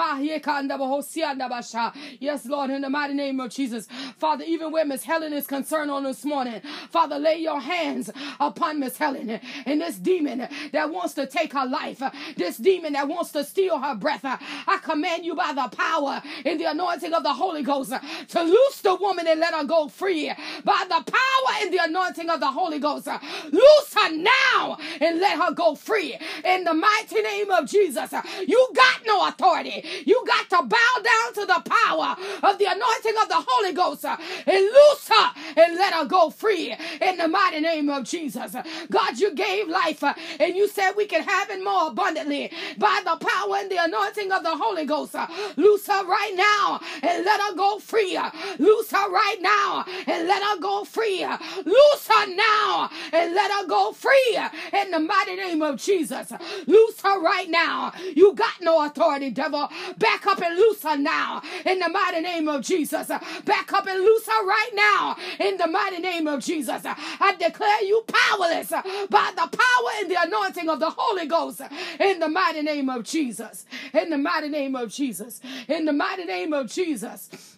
Yes, 2.20 2.46
Lord, 2.46 2.70
in 2.70 2.82
the 2.82 2.90
mighty 2.90 3.14
name 3.14 3.40
of 3.40 3.50
Jesus. 3.50 3.88
Father, 4.18 4.44
even 4.46 4.72
where 4.72 4.84
Miss 4.84 5.04
Helen 5.04 5.32
is 5.32 5.46
concerned 5.46 5.90
on 5.90 6.04
this 6.04 6.24
morning, 6.24 6.60
Father, 6.90 7.18
lay 7.18 7.38
your 7.38 7.60
hands 7.60 8.10
upon 8.40 8.80
Miss 8.80 8.96
Helen 8.98 9.40
and 9.66 9.80
this 9.80 9.96
demon 9.96 10.48
that 10.72 10.90
wants 10.90 11.14
to 11.16 11.26
take 11.26 11.52
her 11.54 11.66
life, 11.66 12.02
this 12.36 12.58
demon 12.58 12.94
that 12.94 13.08
wants 13.08 13.32
to 13.32 13.44
steal 13.44 13.78
her 13.80 13.96
breath. 13.96 14.24
I 14.24 14.78
command 14.82 15.26
you 15.26 15.36
by 15.36 15.52
the 15.54 15.68
power 15.76 16.22
and 16.46 16.60
the 16.60 16.66
anointing 16.70 17.14
of 17.14 17.24
the 17.24 17.34
Holy 17.34 17.62
Ghost 17.64 17.92
to 18.28 18.42
loose 18.42 18.80
the 18.82 18.96
woman 18.96 19.26
and 19.28 19.40
let 19.40 19.54
her 19.54 19.64
go 19.64 19.88
free. 19.88 20.32
By 20.64 20.84
the 20.88 21.02
power 21.12 21.56
and 21.62 21.72
the 21.72 21.80
anointing 21.84 22.30
of 22.30 22.40
the 22.40 22.52
Holy 22.52 22.78
Ghost, 22.80 23.08
loose 23.52 23.94
her 23.94 24.10
now 24.16 24.78
and 25.00 25.20
let 25.20 25.38
her 25.40 25.52
go 25.54 25.74
free. 25.74 26.18
In 26.44 26.64
the 26.64 26.74
mighty 26.74 27.22
name 27.22 27.50
of 27.50 27.66
Jesus, 27.68 28.12
you 28.46 28.68
got 28.74 29.00
no 29.06 29.28
authority. 29.28 29.84
You 30.06 30.24
got 30.26 30.50
to 30.50 30.66
bow 30.66 30.94
down 31.02 31.34
to 31.34 31.46
the 31.46 31.62
power 31.70 32.16
of 32.42 32.58
the 32.58 32.66
anointing 32.66 33.14
of 33.22 33.28
the 33.28 33.44
Holy 33.46 33.72
Ghost 33.72 34.04
and 34.04 34.18
loose 34.46 35.08
her 35.08 35.32
and 35.56 35.76
let 35.76 35.94
her 35.94 36.04
go 36.06 36.30
free. 36.30 36.74
In 37.00 37.16
the 37.18 37.28
mighty 37.28 37.60
name 37.60 37.88
of 37.90 38.04
Jesus, 38.04 38.54
God, 38.90 39.18
you 39.18 39.34
gave 39.34 39.68
life 39.68 40.02
and 40.02 40.56
you 40.56 40.68
said 40.68 40.92
we 40.96 41.05
can 41.06 41.22
have 41.22 41.50
it 41.50 41.62
more 41.62 41.88
abundantly 41.88 42.50
by 42.78 43.00
the 43.04 43.16
power 43.16 43.56
and 43.56 43.70
the 43.70 43.82
anointing 43.82 44.32
of 44.32 44.42
the 44.42 44.56
Holy 44.56 44.84
Ghost. 44.84 45.14
Loose 45.56 45.86
her 45.86 46.04
right 46.06 46.34
now 46.34 46.80
and 47.02 47.24
let 47.24 47.40
her 47.40 47.54
go 47.54 47.78
free. 47.78 48.18
Loose 48.58 48.90
her 48.90 49.10
right 49.10 49.36
now 49.40 49.84
and 50.06 50.26
let 50.28 50.42
her 50.42 50.60
go 50.60 50.84
free. 50.84 51.24
Loose 51.64 52.08
her 52.08 52.26
now 52.34 52.90
and 53.12 53.34
let 53.34 53.50
her 53.52 53.66
go 53.66 53.92
free 53.92 54.38
in 54.72 54.90
the 54.90 55.00
mighty 55.00 55.36
name 55.36 55.62
of 55.62 55.80
Jesus. 55.80 56.32
Loose 56.66 57.00
her 57.02 57.20
right 57.20 57.48
now. 57.48 57.92
You 58.14 58.34
got 58.34 58.54
no 58.60 58.84
authority, 58.86 59.30
devil. 59.30 59.68
Back 59.98 60.26
up 60.26 60.40
and 60.42 60.56
loose 60.56 60.82
her 60.82 60.96
now 60.96 61.42
in 61.64 61.78
the 61.78 61.88
mighty 61.88 62.20
name 62.20 62.48
of 62.48 62.62
Jesus. 62.62 63.08
Back 63.44 63.72
up 63.72 63.86
and 63.86 64.02
loose 64.02 64.26
her 64.26 64.46
right 64.46 64.70
now 64.74 65.16
in 65.40 65.56
the 65.56 65.66
mighty 65.66 65.98
name 65.98 66.26
of 66.26 66.42
Jesus. 66.44 66.82
I 66.84 67.34
declare 67.38 67.82
you 67.82 68.04
powerless 68.06 68.70
by 68.70 69.32
the 69.34 69.48
power 69.48 69.90
and 70.00 70.10
the 70.10 70.22
anointing 70.22 70.68
of 70.68 70.80
the 70.80 70.86
the 70.86 70.95
Holy 70.96 71.26
Ghost 71.26 71.60
in 72.00 72.18
the 72.18 72.28
mighty 72.28 72.62
name 72.62 72.88
of 72.88 73.04
Jesus. 73.04 73.66
In 73.92 74.10
the 74.10 74.18
mighty 74.18 74.48
name 74.48 74.74
of 74.76 74.90
Jesus. 74.92 75.40
In 75.68 75.84
the 75.84 75.92
mighty 75.92 76.24
name 76.24 76.52
of 76.52 76.70
Jesus. 76.70 77.55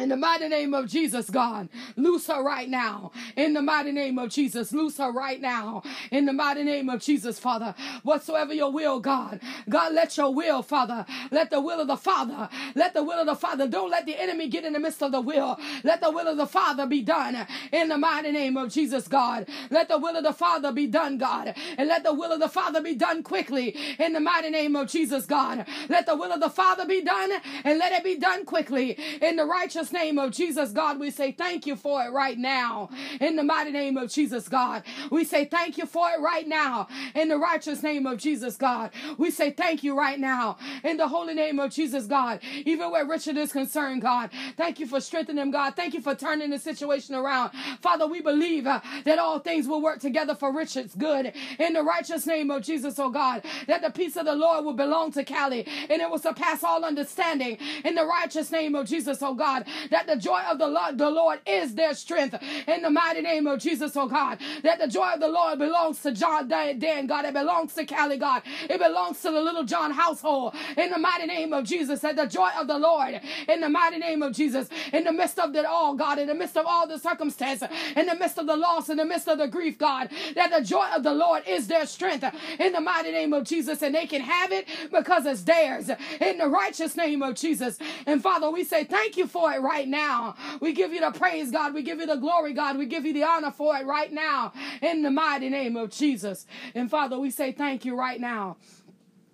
In 0.00 0.08
the 0.08 0.16
mighty 0.16 0.48
name 0.48 0.72
of 0.72 0.88
Jesus, 0.88 1.28
God, 1.28 1.68
loose 1.94 2.26
her 2.28 2.42
right 2.42 2.70
now. 2.70 3.12
In 3.36 3.52
the 3.52 3.60
mighty 3.60 3.92
name 3.92 4.18
of 4.18 4.30
Jesus, 4.30 4.72
loose 4.72 4.96
her 4.96 5.12
right 5.12 5.38
now. 5.38 5.82
In 6.10 6.24
the 6.24 6.32
mighty 6.32 6.62
name 6.62 6.88
of 6.88 7.02
Jesus, 7.02 7.38
Father, 7.38 7.74
whatsoever 8.02 8.54
your 8.54 8.72
will, 8.72 8.98
God, 8.98 9.40
God, 9.68 9.92
let 9.92 10.16
your 10.16 10.32
will, 10.32 10.62
Father, 10.62 11.04
let 11.30 11.50
the 11.50 11.60
will 11.60 11.82
of 11.82 11.86
the 11.86 11.98
Father, 11.98 12.48
let 12.74 12.94
the 12.94 13.04
will 13.04 13.20
of 13.20 13.26
the 13.26 13.34
Father, 13.34 13.68
don't 13.68 13.90
let 13.90 14.06
the 14.06 14.18
enemy 14.18 14.48
get 14.48 14.64
in 14.64 14.72
the 14.72 14.80
midst 14.80 15.02
of 15.02 15.12
the 15.12 15.20
will. 15.20 15.58
Let 15.84 16.00
the 16.00 16.10
will 16.10 16.28
of 16.28 16.38
the 16.38 16.46
Father 16.46 16.86
be 16.86 17.02
done. 17.02 17.46
In 17.70 17.88
the 17.90 17.98
mighty 17.98 18.32
name 18.32 18.56
of 18.56 18.72
Jesus, 18.72 19.06
God, 19.06 19.46
let 19.68 19.88
the 19.88 19.98
will 19.98 20.16
of 20.16 20.24
the 20.24 20.32
Father 20.32 20.72
be 20.72 20.86
done, 20.86 21.18
God, 21.18 21.54
and 21.76 21.88
let 21.88 22.04
the 22.04 22.14
will 22.14 22.32
of 22.32 22.40
the 22.40 22.48
Father 22.48 22.80
be 22.80 22.94
done 22.94 23.22
quickly. 23.22 23.76
In 23.98 24.14
the 24.14 24.20
mighty 24.20 24.48
name 24.48 24.76
of 24.76 24.88
Jesus, 24.88 25.26
God, 25.26 25.66
let 25.90 26.06
the 26.06 26.16
will 26.16 26.32
of 26.32 26.40
the 26.40 26.48
Father 26.48 26.86
be 26.86 27.02
done, 27.02 27.32
and 27.64 27.78
let 27.78 27.92
it 27.92 28.02
be 28.02 28.16
done 28.16 28.46
quickly. 28.46 28.98
In 29.20 29.36
the 29.36 29.44
righteous 29.44 29.89
name 29.92 30.18
of 30.18 30.30
Jesus, 30.32 30.72
God, 30.72 30.98
we 31.00 31.10
say 31.10 31.32
thank 31.32 31.66
you 31.66 31.76
for 31.76 32.02
it 32.02 32.10
right 32.10 32.38
now. 32.38 32.90
In 33.20 33.36
the 33.36 33.42
mighty 33.42 33.70
name 33.70 33.96
of 33.96 34.10
Jesus, 34.10 34.48
God, 34.48 34.82
we 35.10 35.24
say 35.24 35.44
thank 35.44 35.78
you 35.78 35.86
for 35.86 36.08
it 36.10 36.20
right 36.20 36.46
now. 36.46 36.88
In 37.14 37.28
the 37.28 37.38
righteous 37.38 37.82
name 37.82 38.06
of 38.06 38.18
Jesus, 38.18 38.56
God, 38.56 38.90
we 39.18 39.30
say 39.30 39.50
thank 39.50 39.82
you 39.82 39.96
right 39.96 40.18
now. 40.18 40.56
In 40.84 40.96
the 40.96 41.08
holy 41.08 41.34
name 41.34 41.58
of 41.58 41.70
Jesus, 41.70 42.06
God, 42.06 42.40
even 42.64 42.90
where 42.90 43.06
Richard 43.06 43.36
is 43.36 43.52
concerned, 43.52 44.02
God, 44.02 44.30
thank 44.56 44.80
you 44.80 44.86
for 44.86 45.00
strengthening 45.00 45.42
him, 45.42 45.50
God. 45.50 45.76
Thank 45.76 45.94
you 45.94 46.00
for 46.00 46.14
turning 46.14 46.50
the 46.50 46.58
situation 46.58 47.14
around. 47.14 47.52
Father, 47.80 48.06
we 48.06 48.20
believe 48.20 48.66
uh, 48.66 48.80
that 49.04 49.18
all 49.18 49.38
things 49.38 49.66
will 49.66 49.82
work 49.82 50.00
together 50.00 50.34
for 50.34 50.52
Richard's 50.52 50.94
good. 50.94 51.32
In 51.58 51.72
the 51.72 51.82
righteous 51.82 52.26
name 52.26 52.50
of 52.50 52.62
Jesus, 52.62 52.98
oh 52.98 53.10
God, 53.10 53.44
that 53.66 53.82
the 53.82 53.90
peace 53.90 54.16
of 54.16 54.26
the 54.26 54.34
Lord 54.34 54.64
will 54.64 54.74
belong 54.74 55.12
to 55.12 55.24
Callie 55.24 55.66
and 55.88 56.00
it 56.02 56.10
will 56.10 56.18
surpass 56.18 56.62
all 56.62 56.84
understanding. 56.84 57.58
In 57.84 57.94
the 57.94 58.04
righteous 58.04 58.50
name 58.50 58.74
of 58.74 58.86
Jesus, 58.86 59.18
oh 59.22 59.34
God, 59.34 59.64
that 59.90 60.06
the 60.06 60.16
joy 60.16 60.40
of 60.50 60.58
the 60.58 60.68
Lord, 60.68 60.98
the 60.98 61.10
Lord 61.10 61.40
is 61.46 61.74
their 61.74 61.94
strength. 61.94 62.36
In 62.66 62.82
the 62.82 62.90
mighty 62.90 63.22
name 63.22 63.46
of 63.46 63.60
Jesus, 63.60 63.96
oh 63.96 64.08
God, 64.08 64.38
that 64.62 64.78
the 64.78 64.88
joy 64.88 65.12
of 65.14 65.20
the 65.20 65.28
Lord 65.28 65.58
belongs 65.58 66.00
to 66.02 66.12
John 66.12 66.48
Dan, 66.48 67.06
God. 67.06 67.24
It 67.24 67.34
belongs 67.34 67.74
to 67.74 67.84
Callie, 67.84 68.18
God. 68.18 68.42
It 68.68 68.78
belongs 68.78 69.20
to 69.22 69.30
the 69.30 69.40
little 69.40 69.64
John 69.64 69.90
household. 69.90 70.54
In 70.76 70.90
the 70.90 70.98
mighty 70.98 71.26
name 71.26 71.52
of 71.52 71.64
Jesus, 71.64 72.00
that 72.00 72.16
the 72.16 72.26
joy 72.26 72.50
of 72.58 72.66
the 72.66 72.78
Lord, 72.78 73.20
in 73.48 73.60
the 73.60 73.68
mighty 73.68 73.98
name 73.98 74.22
of 74.22 74.32
Jesus, 74.32 74.68
in 74.92 75.04
the 75.04 75.12
midst 75.12 75.38
of 75.38 75.54
it 75.54 75.64
all, 75.64 75.94
God, 75.94 76.18
in 76.18 76.28
the 76.28 76.34
midst 76.34 76.56
of 76.56 76.66
all 76.66 76.86
the 76.86 76.98
circumstance, 76.98 77.62
in 77.96 78.06
the 78.06 78.14
midst 78.14 78.38
of 78.38 78.46
the 78.46 78.56
loss, 78.56 78.88
in 78.88 78.96
the 78.96 79.04
midst 79.04 79.28
of 79.28 79.38
the 79.38 79.48
grief, 79.48 79.78
God, 79.78 80.10
that 80.34 80.50
the 80.50 80.64
joy 80.64 80.88
of 80.94 81.02
the 81.02 81.14
Lord 81.14 81.42
is 81.46 81.66
their 81.66 81.86
strength. 81.86 82.24
In 82.58 82.72
the 82.72 82.80
mighty 82.80 83.12
name 83.12 83.32
of 83.32 83.44
Jesus, 83.44 83.82
and 83.82 83.94
they 83.94 84.06
can 84.06 84.20
have 84.20 84.52
it 84.52 84.66
because 84.92 85.26
it's 85.26 85.42
theirs. 85.42 85.90
In 86.20 86.38
the 86.38 86.48
righteous 86.48 86.96
name 86.96 87.22
of 87.22 87.34
Jesus. 87.34 87.78
And 88.06 88.22
Father, 88.22 88.50
we 88.50 88.64
say 88.64 88.84
thank 88.84 89.16
you 89.16 89.26
for 89.26 89.52
it 89.52 89.59
right 89.60 89.86
now. 89.86 90.34
We 90.60 90.72
give 90.72 90.92
you 90.92 91.00
the 91.00 91.10
praise, 91.10 91.50
God. 91.50 91.74
We 91.74 91.82
give 91.82 92.00
you 92.00 92.06
the 92.06 92.16
glory, 92.16 92.52
God. 92.52 92.78
We 92.78 92.86
give 92.86 93.04
you 93.04 93.12
the 93.12 93.24
honor 93.24 93.50
for 93.50 93.76
it 93.76 93.86
right 93.86 94.12
now 94.12 94.52
in 94.82 95.02
the 95.02 95.10
mighty 95.10 95.48
name 95.48 95.76
of 95.76 95.90
Jesus. 95.90 96.46
And 96.74 96.90
Father, 96.90 97.18
we 97.18 97.30
say 97.30 97.52
thank 97.52 97.84
you 97.84 97.96
right 97.96 98.20
now. 98.20 98.56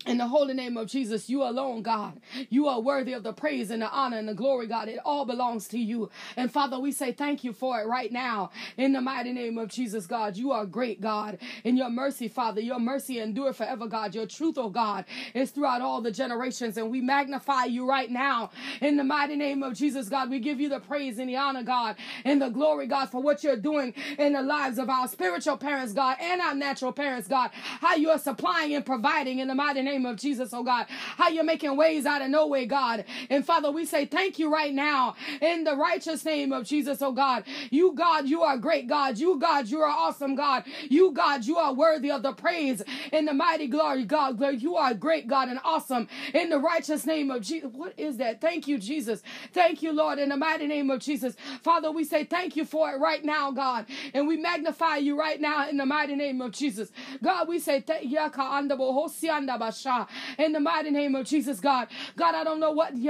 In 0.06 0.18
the 0.18 0.28
holy 0.28 0.54
name 0.54 0.76
of 0.76 0.86
Jesus, 0.86 1.28
you 1.28 1.42
alone, 1.42 1.82
God. 1.82 2.20
You 2.48 2.68
are 2.68 2.80
worthy 2.80 3.12
of 3.12 3.24
the 3.24 3.32
praise 3.32 3.72
and 3.72 3.82
the 3.82 3.90
honor 3.90 4.18
and 4.18 4.28
the 4.28 4.34
glory, 4.34 4.68
God. 4.68 4.88
It 4.88 5.00
all 5.04 5.24
belongs 5.24 5.66
to 5.68 5.78
you. 5.78 6.10
And 6.36 6.50
Father, 6.50 6.78
we 6.78 6.92
say 6.92 7.10
thank 7.10 7.42
you 7.42 7.52
for 7.52 7.80
it 7.80 7.88
right 7.88 8.12
now. 8.12 8.50
In 8.76 8.92
the 8.92 9.00
mighty 9.00 9.32
name 9.32 9.58
of 9.58 9.68
Jesus, 9.68 10.06
God. 10.06 10.36
You 10.36 10.52
are 10.52 10.64
great, 10.64 11.00
God. 11.00 11.38
In 11.64 11.76
your 11.76 11.90
mercy, 11.90 12.28
Father, 12.28 12.60
your 12.60 12.78
mercy 12.78 13.18
endure 13.18 13.52
forever, 13.52 13.88
God. 13.88 14.14
Your 14.14 14.26
truth, 14.26 14.58
oh 14.58 14.70
God, 14.70 15.06
is 15.34 15.50
throughout 15.50 15.80
all 15.82 16.00
the 16.00 16.12
generations. 16.12 16.76
And 16.76 16.88
we 16.88 17.00
magnify 17.00 17.64
you 17.64 17.88
right 17.88 18.10
now. 18.10 18.50
In 18.80 18.96
the 18.96 19.04
mighty 19.04 19.34
name 19.34 19.64
of 19.64 19.74
Jesus, 19.74 20.08
God, 20.08 20.30
we 20.30 20.38
give 20.38 20.60
you 20.60 20.68
the 20.68 20.80
praise 20.80 21.18
and 21.18 21.28
the 21.28 21.36
honor, 21.36 21.64
God, 21.64 21.96
and 22.24 22.40
the 22.40 22.48
glory, 22.48 22.86
God, 22.86 23.06
for 23.06 23.20
what 23.20 23.42
you're 23.42 23.56
doing 23.56 23.92
in 24.18 24.34
the 24.34 24.42
lives 24.42 24.78
of 24.78 24.88
our 24.88 25.08
spiritual 25.08 25.56
parents, 25.56 25.92
God, 25.92 26.16
and 26.20 26.40
our 26.40 26.54
natural 26.54 26.92
parents, 26.92 27.26
God. 27.26 27.50
How 27.52 27.96
you 27.96 28.10
are 28.10 28.18
supplying 28.20 28.72
and 28.74 28.86
providing 28.86 29.40
in 29.40 29.48
the 29.48 29.54
mighty 29.54 29.82
name 29.82 29.95
name 29.96 30.06
of 30.06 30.16
Jesus, 30.16 30.52
oh 30.52 30.62
God. 30.62 30.86
How 31.16 31.28
you're 31.28 31.44
making 31.44 31.76
ways 31.76 32.04
out 32.04 32.20
of 32.22 32.28
no 32.28 32.46
way, 32.46 32.66
God. 32.66 33.04
And 33.30 33.44
Father, 33.44 33.70
we 33.70 33.86
say 33.86 34.04
thank 34.04 34.38
you 34.38 34.52
right 34.52 34.74
now 34.74 35.16
in 35.40 35.64
the 35.64 35.74
righteous 35.74 36.24
name 36.24 36.52
of 36.52 36.64
Jesus, 36.64 37.00
oh 37.00 37.12
God. 37.12 37.44
You, 37.70 37.94
God, 37.94 38.28
you 38.28 38.42
are 38.42 38.58
great, 38.58 38.88
God. 38.88 39.18
You, 39.18 39.38
God, 39.38 39.68
you 39.68 39.80
are 39.80 39.88
awesome, 39.88 40.34
God. 40.34 40.64
You, 40.88 41.12
God, 41.12 41.44
you 41.44 41.56
are 41.56 41.72
worthy 41.72 42.10
of 42.10 42.22
the 42.22 42.32
praise 42.32 42.82
in 43.12 43.24
the 43.24 43.32
mighty 43.32 43.66
glory, 43.66 44.04
God. 44.04 44.38
You 44.60 44.76
are 44.76 44.92
great, 44.94 45.26
God, 45.26 45.48
and 45.48 45.58
awesome 45.64 46.08
in 46.34 46.50
the 46.50 46.58
righteous 46.58 47.06
name 47.06 47.30
of 47.30 47.42
Jesus. 47.42 47.70
What 47.72 47.94
is 47.98 48.18
that? 48.18 48.40
Thank 48.40 48.68
you, 48.68 48.78
Jesus. 48.78 49.22
Thank 49.52 49.82
you, 49.82 49.92
Lord, 49.92 50.18
in 50.18 50.28
the 50.28 50.36
mighty 50.36 50.66
name 50.66 50.90
of 50.90 51.00
Jesus. 51.00 51.36
Father, 51.62 51.90
we 51.90 52.04
say 52.04 52.24
thank 52.24 52.56
you 52.56 52.64
for 52.66 52.90
it 52.90 52.98
right 53.00 53.24
now, 53.24 53.50
God. 53.50 53.86
And 54.12 54.28
we 54.28 54.36
magnify 54.36 54.96
you 54.96 55.18
right 55.18 55.40
now 55.40 55.68
in 55.68 55.78
the 55.78 55.86
mighty 55.86 56.16
name 56.16 56.40
of 56.42 56.52
Jesus. 56.52 56.90
God, 57.22 57.48
we 57.48 57.58
say 57.58 57.80
thank 57.80 58.04
you 58.10 58.18
in 60.38 60.52
the 60.52 60.60
mighty 60.60 60.90
name 60.90 61.14
of 61.14 61.26
Jesus, 61.26 61.60
God. 61.60 61.88
God, 62.16 62.34
I 62.34 62.44
don't 62.44 62.60
know 62.60 62.72
what 62.72 62.94
in 62.94 63.02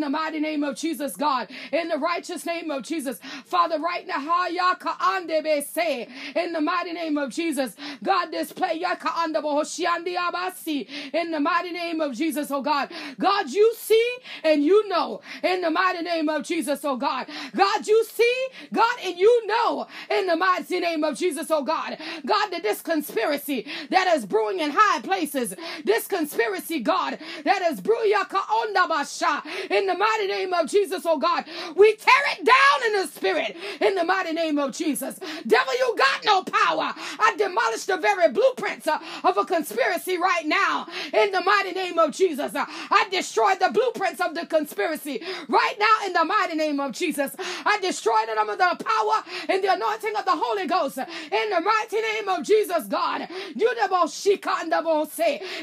the 0.00 0.10
mighty 0.10 0.40
name 0.40 0.64
of 0.64 0.76
Jesus, 0.76 1.16
God. 1.16 1.48
In 1.72 1.88
the 1.88 1.98
righteous 1.98 2.46
name 2.46 2.70
of 2.70 2.82
Jesus. 2.82 3.18
Father, 3.44 3.78
right 3.78 4.06
now, 4.06 4.20
in 6.36 6.52
the 6.52 6.60
mighty 6.60 6.92
name 6.92 7.18
of 7.18 7.30
Jesus, 7.30 7.74
God, 8.02 8.30
display 8.30 8.80
in 8.80 8.82
the 11.30 11.40
mighty 11.40 11.72
name 11.72 12.00
of 12.00 12.14
Jesus, 12.14 12.50
oh 12.50 12.62
God. 12.62 12.90
God, 13.18 13.50
you 13.50 13.74
see 13.76 14.16
and 14.44 14.64
you 14.64 14.88
know 14.88 15.20
in 15.42 15.60
the 15.60 15.70
mighty 15.70 16.02
name 16.02 16.28
of 16.28 16.44
Jesus, 16.44 16.84
oh 16.84 16.96
God. 16.96 17.26
God, 17.56 17.86
you 17.86 18.04
see, 18.04 18.46
God, 18.72 18.96
and 19.04 19.18
you 19.18 19.46
know 19.46 19.86
in 20.10 20.26
the 20.26 20.36
mighty 20.36 20.80
name 20.80 21.04
of 21.04 21.16
Jesus, 21.16 21.50
oh 21.50 21.62
God. 21.62 21.96
God, 22.26 22.50
that 22.50 22.62
this 22.62 22.82
conspiracy 22.82 23.29
conspiracy 23.38 23.66
that 23.90 24.08
is 24.16 24.26
brewing 24.26 24.60
in 24.60 24.70
high 24.74 25.00
places. 25.00 25.54
This 25.84 26.06
conspiracy, 26.06 26.80
God, 26.80 27.18
that 27.44 27.62
is 27.70 27.80
brewing 27.80 28.12
in 29.70 29.86
the 29.86 29.94
mighty 29.96 30.26
name 30.26 30.52
of 30.52 30.68
Jesus, 30.68 31.02
oh 31.06 31.18
God. 31.18 31.44
We 31.76 31.94
tear 31.96 32.22
it 32.38 32.44
down 32.44 32.86
in 32.86 33.00
the 33.02 33.06
spirit 33.08 33.56
in 33.80 33.94
the 33.94 34.04
mighty 34.04 34.32
name 34.32 34.58
of 34.58 34.72
Jesus. 34.72 35.18
Devil, 35.46 35.74
you 35.78 35.94
got 35.96 36.24
no 36.24 36.42
power. 36.42 36.92
I 37.20 37.34
demolish 37.38 37.84
the 37.84 37.96
very 37.96 38.30
blueprints 38.32 38.86
uh, 38.86 38.98
of 39.24 39.36
a 39.38 39.44
conspiracy 39.44 40.16
right 40.18 40.46
now 40.46 40.86
in 41.12 41.30
the 41.32 41.40
mighty 41.42 41.72
name 41.72 41.98
of 41.98 42.12
Jesus. 42.12 42.54
Uh, 42.54 42.64
I 42.68 43.06
destroy 43.10 43.54
the 43.60 43.70
blueprints 43.72 44.20
of 44.20 44.34
the 44.34 44.46
conspiracy 44.46 45.22
right 45.48 45.74
now 45.78 46.06
in 46.06 46.12
the 46.12 46.24
mighty 46.24 46.54
name 46.56 46.80
of 46.80 46.92
Jesus. 46.92 47.34
I 47.38 47.78
destroy 47.80 48.26
them 48.26 48.38
under 48.38 48.56
the 48.56 48.84
power 48.84 49.22
and 49.48 49.62
the 49.62 49.72
anointing 49.72 50.16
of 50.16 50.24
the 50.24 50.32
Holy 50.34 50.66
Ghost 50.66 50.98
in 50.98 51.50
the 51.50 51.60
mighty 51.60 52.00
name 52.00 52.28
of 52.28 52.44
Jesus, 52.44 52.84
God. 52.86 53.09
God. 53.18 53.28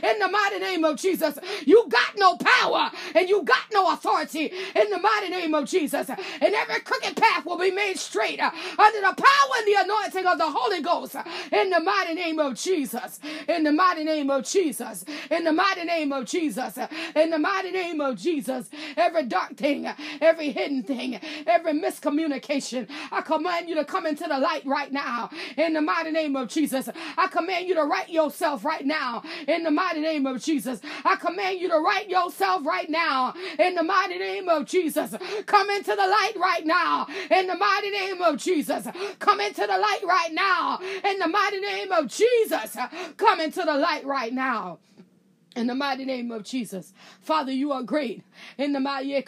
In 0.03 0.19
the 0.19 0.27
mighty 0.29 0.59
name 0.59 0.83
of 0.83 0.97
Jesus, 0.97 1.37
you 1.65 1.85
got 1.89 2.17
no 2.17 2.37
power 2.37 2.91
and 3.15 3.29
you 3.29 3.43
got 3.43 3.63
no 3.73 3.91
authority 3.93 4.51
in 4.75 4.89
the 4.89 4.99
mighty 4.99 5.29
name 5.29 5.53
of 5.53 5.65
Jesus. 5.65 6.09
And 6.09 6.55
every 6.55 6.81
crooked 6.81 7.15
path 7.15 7.45
will 7.45 7.57
be 7.59 7.71
made 7.71 7.97
straight 7.97 8.39
uh, 8.39 8.51
under 8.77 9.01
the 9.01 9.13
power 9.17 9.51
and 9.59 9.67
the 9.67 9.77
anointing 9.83 10.25
of 10.25 10.37
the 10.37 10.49
Holy 10.49 10.81
Ghost 10.81 11.15
in 11.51 11.69
the 11.69 11.79
mighty 11.79 12.13
name 12.13 12.39
of 12.39 12.55
Jesus. 12.55 13.19
In 13.47 13.63
the 13.63 13.71
mighty 13.71 14.03
name 14.03 14.29
of 14.29 14.45
Jesus. 14.45 15.05
In 15.31 15.43
the 15.43 15.53
mighty 15.53 15.83
name 15.83 16.11
of 16.11 16.25
Jesus. 16.25 16.77
In 17.15 17.29
the 17.31 17.39
mighty 17.39 17.71
name 17.71 18.01
of 18.01 18.17
Jesus. 18.17 18.69
Every 18.97 19.23
dark 19.23 19.55
thing, 19.55 19.87
every 20.21 20.51
hidden 20.51 20.83
thing, 20.83 21.19
every 21.45 21.73
miscommunication, 21.73 22.87
I 23.11 23.21
command 23.21 23.69
you 23.69 23.75
to 23.75 23.85
come 23.85 24.05
into 24.05 24.25
the 24.27 24.37
light 24.39 24.65
right 24.65 24.91
now. 24.91 25.29
In 25.57 25.73
the 25.73 25.81
mighty 25.81 26.11
name 26.11 26.35
of 26.35 26.49
Jesus. 26.49 26.89
I 27.17 27.27
command 27.37 27.67
you 27.67 27.75
to 27.75 27.83
right 27.83 28.09
yourself 28.09 28.65
right 28.65 28.85
now 28.85 29.23
in 29.47 29.63
the 29.63 29.71
mighty 29.71 30.01
name 30.01 30.25
of 30.25 30.41
Jesus. 30.41 30.79
I 31.05 31.15
command 31.15 31.59
you 31.59 31.69
to 31.69 31.77
right 31.77 32.09
yourself 32.09 32.65
right 32.65 32.89
now 32.89 33.33
in 33.59 33.75
the 33.75 33.83
mighty 33.83 34.17
name 34.17 34.49
of 34.49 34.65
Jesus. 34.65 35.13
Come 35.45 35.69
into 35.69 35.91
the 35.91 36.07
light 36.07 36.33
right 36.37 36.65
now 36.65 37.07
in 37.29 37.47
the 37.47 37.55
mighty 37.55 37.89
name 37.91 38.21
of 38.21 38.37
Jesus. 38.37 38.87
Come 39.19 39.39
into 39.39 39.61
the 39.61 39.77
light 39.77 40.01
right 40.03 40.33
now 40.33 40.79
in 41.03 41.19
the 41.19 41.27
mighty 41.27 41.59
name 41.59 41.91
of 41.91 42.07
Jesus. 42.07 42.75
Come 43.17 43.39
into 43.39 43.63
the 43.63 43.77
light 43.77 44.05
right 44.05 44.33
now. 44.33 44.79
In 45.57 45.65
the 45.65 45.73
mighty 45.73 46.05
name 46.05 46.31
of 46.31 46.43
Jesus. 46.43 46.93
Father, 47.19 47.51
you 47.51 47.71
are 47.71 47.81
great. 47.81 48.23
In 48.59 48.73
the 48.73 48.79
mighty 48.79 49.15
in 49.15 49.23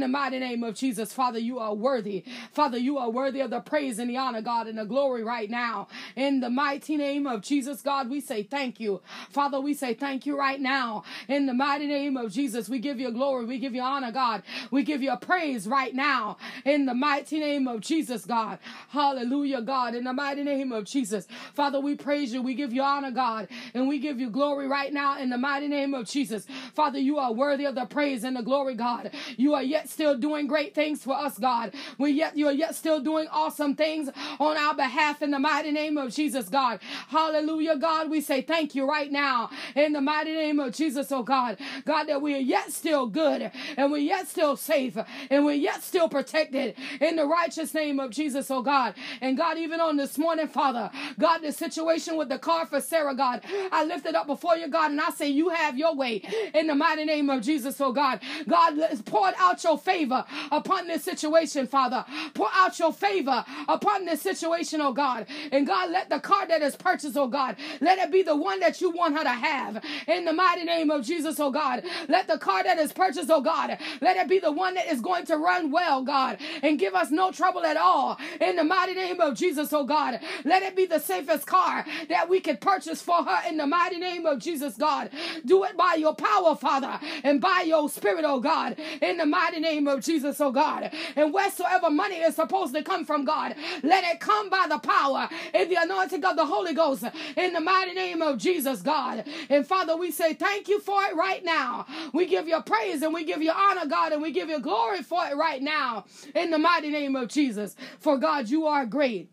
the 0.00 0.08
mighty 0.08 0.38
name 0.40 0.64
of 0.64 0.74
Jesus, 0.74 1.12
Father, 1.12 1.38
you 1.38 1.60
are 1.60 1.72
worthy. 1.72 2.24
Father, 2.52 2.76
you 2.76 2.98
are 2.98 3.08
worthy 3.08 3.40
of 3.40 3.50
the 3.50 3.60
praise 3.60 4.00
and 4.00 4.10
the 4.10 4.16
honor, 4.16 4.42
God, 4.42 4.66
and 4.66 4.78
the 4.78 4.84
glory 4.84 5.22
right 5.22 5.48
now. 5.48 5.86
In 6.16 6.40
the 6.40 6.50
mighty 6.50 6.96
name 6.96 7.24
of 7.28 7.40
Jesus, 7.42 7.82
God, 7.82 8.10
we 8.10 8.20
say 8.20 8.42
thank 8.42 8.80
you. 8.80 9.00
Father, 9.30 9.60
we 9.60 9.74
say 9.74 9.94
thank 9.94 10.26
you 10.26 10.36
right 10.36 10.60
now. 10.60 11.04
In 11.28 11.46
the 11.46 11.54
mighty 11.54 11.86
name 11.86 12.16
of 12.16 12.32
Jesus, 12.32 12.68
we 12.68 12.80
give 12.80 12.98
you 12.98 13.12
glory. 13.12 13.44
We 13.44 13.60
give 13.60 13.76
you 13.76 13.82
honor, 13.82 14.10
God. 14.10 14.42
We 14.72 14.82
give 14.82 15.02
you 15.02 15.16
praise 15.18 15.68
right 15.68 15.94
now. 15.94 16.36
In 16.64 16.86
the 16.86 16.94
mighty 16.94 17.38
name 17.38 17.68
of 17.68 17.80
Jesus, 17.80 18.24
God. 18.26 18.58
Hallelujah, 18.88 19.62
God. 19.62 19.94
In 19.94 20.02
the 20.02 20.12
mighty 20.12 20.42
name 20.42 20.72
of 20.72 20.84
Jesus. 20.84 21.28
Father, 21.54 21.78
we 21.78 21.94
praise 21.94 22.32
you. 22.34 22.42
We 22.42 22.54
give 22.54 22.72
you 22.72 22.82
honor, 22.82 23.12
God. 23.12 23.46
And 23.72 23.86
we 23.86 23.99
give 24.00 24.20
you 24.20 24.30
glory 24.30 24.68
right 24.68 24.92
now 24.92 25.18
in 25.18 25.30
the 25.30 25.38
mighty 25.38 25.68
name 25.68 25.94
of 25.94 26.08
Jesus. 26.08 26.46
Father, 26.74 26.98
you 26.98 27.18
are 27.18 27.32
worthy 27.32 27.66
of 27.66 27.74
the 27.76 27.86
praise 27.86 28.24
and 28.24 28.36
the 28.36 28.42
glory, 28.42 28.74
God. 28.74 29.10
You 29.36 29.54
are 29.54 29.62
yet 29.62 29.88
still 29.88 30.16
doing 30.16 30.46
great 30.46 30.74
things 30.74 31.04
for 31.04 31.14
us, 31.16 31.38
God. 31.38 31.74
We 31.98 32.12
yet 32.12 32.36
you 32.36 32.48
are 32.48 32.52
yet 32.52 32.74
still 32.74 33.00
doing 33.00 33.28
awesome 33.30 33.76
things 33.76 34.10
on 34.40 34.56
our 34.56 34.74
behalf 34.74 35.22
in 35.22 35.30
the 35.30 35.38
mighty 35.38 35.72
name 35.72 35.98
of 35.98 36.12
Jesus, 36.12 36.48
God. 36.48 36.80
Hallelujah, 37.08 37.76
God. 37.76 38.10
We 38.10 38.20
say 38.20 38.42
thank 38.42 38.74
you 38.74 38.88
right 38.88 39.10
now 39.12 39.50
in 39.74 39.92
the 39.92 40.00
mighty 40.00 40.32
name 40.32 40.60
of 40.60 40.74
Jesus, 40.74 41.12
oh 41.12 41.22
God. 41.22 41.58
God, 41.84 42.04
that 42.04 42.22
we 42.22 42.34
are 42.34 42.38
yet 42.38 42.72
still 42.72 43.06
good 43.06 43.50
and 43.76 43.92
we're 43.92 43.98
yet 43.98 44.28
still 44.28 44.56
safe 44.56 44.96
and 45.30 45.44
we're 45.44 45.52
yet 45.54 45.82
still 45.82 46.08
protected 46.08 46.74
in 47.00 47.16
the 47.16 47.26
righteous 47.26 47.74
name 47.74 48.00
of 48.00 48.10
Jesus, 48.10 48.50
oh 48.50 48.62
God. 48.62 48.94
And 49.20 49.36
God, 49.36 49.58
even 49.58 49.80
on 49.80 49.96
this 49.96 50.18
morning, 50.18 50.48
Father, 50.48 50.90
God, 51.18 51.38
the 51.38 51.52
situation 51.52 52.16
with 52.16 52.28
the 52.28 52.38
car 52.38 52.66
for 52.66 52.80
Sarah, 52.80 53.14
God, 53.14 53.42
I 53.72 53.84
lift 53.90 54.06
it 54.06 54.14
up 54.14 54.26
before 54.26 54.56
you, 54.56 54.68
God, 54.68 54.92
and 54.92 55.00
I 55.00 55.10
say, 55.10 55.28
You 55.28 55.50
have 55.50 55.76
your 55.76 55.94
way 55.94 56.22
in 56.54 56.68
the 56.68 56.74
mighty 56.74 57.04
name 57.04 57.28
of 57.28 57.42
Jesus, 57.42 57.80
oh 57.80 57.92
God. 57.92 58.20
God, 58.48 58.78
pour 59.04 59.32
out 59.36 59.62
your 59.64 59.78
favor 59.78 60.24
upon 60.50 60.86
this 60.86 61.04
situation, 61.04 61.66
Father. 61.66 62.04
Pour 62.34 62.48
out 62.54 62.78
your 62.78 62.92
favor 62.92 63.44
upon 63.68 64.06
this 64.06 64.22
situation, 64.22 64.80
oh 64.80 64.92
God. 64.92 65.26
And 65.52 65.66
God, 65.66 65.90
let 65.90 66.08
the 66.08 66.20
car 66.20 66.46
that 66.46 66.62
is 66.62 66.76
purchased, 66.76 67.16
oh 67.16 67.26
God, 67.26 67.56
let 67.80 67.98
it 67.98 68.12
be 68.12 68.22
the 68.22 68.36
one 68.36 68.60
that 68.60 68.80
you 68.80 68.90
want 68.90 69.16
her 69.16 69.24
to 69.24 69.30
have 69.30 69.84
in 70.06 70.24
the 70.24 70.32
mighty 70.32 70.64
name 70.64 70.90
of 70.90 71.04
Jesus, 71.04 71.40
oh 71.40 71.50
God. 71.50 71.82
Let 72.08 72.28
the 72.28 72.38
car 72.38 72.62
that 72.62 72.78
is 72.78 72.92
purchased, 72.92 73.30
oh 73.30 73.40
God, 73.40 73.76
let 74.00 74.16
it 74.16 74.28
be 74.28 74.38
the 74.38 74.52
one 74.52 74.74
that 74.74 74.86
is 74.86 75.00
going 75.00 75.26
to 75.26 75.36
run 75.36 75.70
well, 75.72 76.02
God, 76.02 76.38
and 76.62 76.78
give 76.78 76.94
us 76.94 77.10
no 77.10 77.32
trouble 77.32 77.64
at 77.64 77.76
all 77.76 78.18
in 78.40 78.56
the 78.56 78.64
mighty 78.64 78.94
name 78.94 79.20
of 79.20 79.36
Jesus, 79.36 79.72
oh 79.72 79.84
God. 79.84 80.20
Let 80.44 80.62
it 80.62 80.76
be 80.76 80.86
the 80.86 81.00
safest 81.00 81.46
car 81.46 81.84
that 82.08 82.28
we 82.28 82.40
could 82.40 82.60
purchase 82.60 83.02
for 83.02 83.24
her 83.24 83.48
in 83.48 83.56
the 83.56 83.66
mighty 83.70 83.98
name 83.98 84.26
of 84.26 84.38
Jesus, 84.40 84.76
God. 84.76 85.10
Do 85.46 85.64
it 85.64 85.76
by 85.76 85.94
your 85.94 86.14
power, 86.14 86.54
Father, 86.56 86.98
and 87.24 87.40
by 87.40 87.64
your 87.66 87.88
spirit, 87.88 88.24
oh 88.26 88.40
God, 88.40 88.78
in 89.00 89.16
the 89.16 89.26
mighty 89.26 89.60
name 89.60 89.88
of 89.88 90.02
Jesus, 90.04 90.40
oh 90.40 90.52
God. 90.52 90.90
And 91.16 91.32
wheresoever 91.32 91.90
money 91.90 92.16
is 92.16 92.36
supposed 92.36 92.74
to 92.74 92.82
come 92.82 93.04
from, 93.06 93.24
God, 93.24 93.54
let 93.82 94.04
it 94.04 94.20
come 94.20 94.50
by 94.50 94.66
the 94.68 94.78
power 94.78 95.28
and 95.54 95.70
the 95.70 95.76
anointing 95.80 96.24
of 96.24 96.36
the 96.36 96.44
Holy 96.46 96.74
Ghost 96.74 97.04
in 97.36 97.52
the 97.54 97.60
mighty 97.60 97.94
name 97.94 98.20
of 98.20 98.38
Jesus, 98.38 98.82
God. 98.82 99.24
And 99.48 99.66
Father, 99.66 99.96
we 99.96 100.10
say 100.10 100.34
thank 100.34 100.68
you 100.68 100.80
for 100.80 101.02
it 101.04 101.14
right 101.16 101.44
now. 101.44 101.86
We 102.12 102.26
give 102.26 102.48
you 102.48 102.60
praise 102.62 103.02
and 103.02 103.14
we 103.14 103.24
give 103.24 103.42
you 103.42 103.52
honor, 103.52 103.86
God, 103.86 104.12
and 104.12 104.20
we 104.20 104.32
give 104.32 104.48
you 104.48 104.60
glory 104.60 105.02
for 105.02 105.24
it 105.26 105.36
right 105.36 105.62
now 105.62 106.04
in 106.34 106.50
the 106.50 106.58
mighty 106.58 106.90
name 106.90 107.16
of 107.16 107.28
Jesus. 107.28 107.76
For 108.00 108.18
God, 108.18 108.48
you 108.48 108.66
are 108.66 108.84
great. 108.86 109.30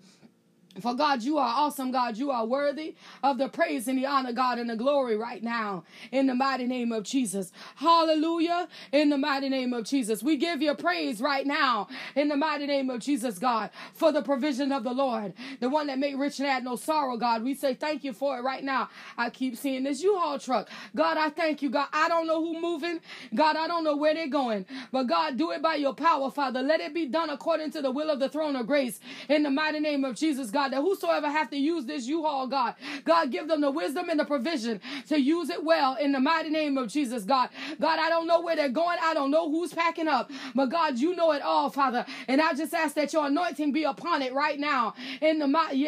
For 0.81 0.93
God, 0.93 1.23
you 1.23 1.37
are 1.37 1.47
awesome, 1.47 1.91
God. 1.91 2.17
You 2.17 2.31
are 2.31 2.45
worthy 2.45 2.95
of 3.23 3.37
the 3.37 3.49
praise 3.49 3.87
and 3.87 3.97
the 3.97 4.05
honor, 4.05 4.33
God, 4.33 4.59
and 4.59 4.69
the 4.69 4.75
glory 4.75 5.17
right 5.17 5.41
now. 5.43 5.83
In 6.11 6.27
the 6.27 6.35
mighty 6.35 6.67
name 6.67 6.91
of 6.91 7.03
Jesus. 7.03 7.51
Hallelujah. 7.75 8.67
In 8.91 9.09
the 9.09 9.17
mighty 9.17 9.49
name 9.49 9.73
of 9.73 9.85
Jesus. 9.85 10.21
We 10.21 10.37
give 10.37 10.61
you 10.61 10.73
praise 10.75 11.19
right 11.21 11.45
now. 11.45 11.87
In 12.15 12.27
the 12.27 12.37
mighty 12.37 12.67
name 12.67 12.89
of 12.89 12.99
Jesus, 12.99 13.39
God, 13.39 13.69
for 13.93 14.11
the 14.11 14.21
provision 14.21 14.71
of 14.71 14.83
the 14.83 14.93
Lord. 14.93 15.33
The 15.59 15.69
one 15.69 15.87
that 15.87 15.99
made 15.99 16.15
rich 16.15 16.39
and 16.39 16.47
had 16.47 16.63
no 16.63 16.75
sorrow, 16.75 17.17
God. 17.17 17.43
We 17.43 17.55
say 17.55 17.73
thank 17.73 18.03
you 18.03 18.13
for 18.13 18.37
it 18.37 18.41
right 18.43 18.63
now. 18.63 18.89
I 19.17 19.29
keep 19.29 19.57
seeing 19.57 19.83
this 19.83 20.01
U-Haul 20.03 20.39
truck. 20.39 20.69
God, 20.95 21.17
I 21.17 21.29
thank 21.29 21.61
you, 21.61 21.69
God. 21.69 21.87
I 21.91 22.07
don't 22.07 22.27
know 22.27 22.43
who 22.43 22.61
moving. 22.61 22.99
God, 23.33 23.55
I 23.55 23.67
don't 23.67 23.83
know 23.83 23.95
where 23.95 24.13
they're 24.13 24.27
going. 24.27 24.65
But 24.91 25.03
God, 25.03 25.37
do 25.37 25.51
it 25.51 25.61
by 25.61 25.75
your 25.75 25.93
power, 25.93 26.29
Father. 26.29 26.61
Let 26.61 26.81
it 26.81 26.93
be 26.93 27.07
done 27.07 27.29
according 27.29 27.71
to 27.71 27.81
the 27.81 27.91
will 27.91 28.09
of 28.09 28.19
the 28.19 28.29
throne 28.29 28.55
of 28.55 28.67
grace. 28.67 28.99
In 29.29 29.43
the 29.43 29.49
mighty 29.49 29.79
name 29.79 30.03
of 30.03 30.15
Jesus, 30.15 30.51
God. 30.51 30.66
God, 30.67 30.73
that 30.73 30.81
whosoever 30.81 31.29
have 31.29 31.49
to 31.51 31.57
use 31.57 31.85
this 31.85 32.07
U-Haul, 32.07 32.47
God, 32.47 32.75
God, 33.05 33.31
give 33.31 33.47
them 33.47 33.61
the 33.61 33.71
wisdom 33.71 34.09
and 34.09 34.19
the 34.19 34.25
provision 34.25 34.81
to 35.07 35.19
use 35.19 35.49
it 35.49 35.63
well 35.63 35.95
in 35.95 36.11
the 36.11 36.19
mighty 36.19 36.49
name 36.49 36.77
of 36.77 36.89
Jesus, 36.89 37.23
God. 37.23 37.49
God, 37.79 37.99
I 37.99 38.09
don't 38.09 38.27
know 38.27 38.41
where 38.41 38.55
they're 38.55 38.69
going. 38.69 38.97
I 39.01 39.13
don't 39.13 39.31
know 39.31 39.49
who's 39.49 39.73
packing 39.73 40.07
up, 40.07 40.29
but 40.55 40.67
God, 40.67 40.97
you 40.97 41.15
know 41.15 41.31
it 41.31 41.41
all, 41.41 41.69
Father. 41.69 42.05
And 42.27 42.41
I 42.41 42.53
just 42.53 42.73
ask 42.73 42.95
that 42.95 43.13
your 43.13 43.27
anointing 43.27 43.71
be 43.71 43.83
upon 43.83 44.21
it 44.21 44.33
right 44.33 44.59
now 44.59 44.93
in 45.21 45.39
the 45.39 45.47
mighty 45.47 45.87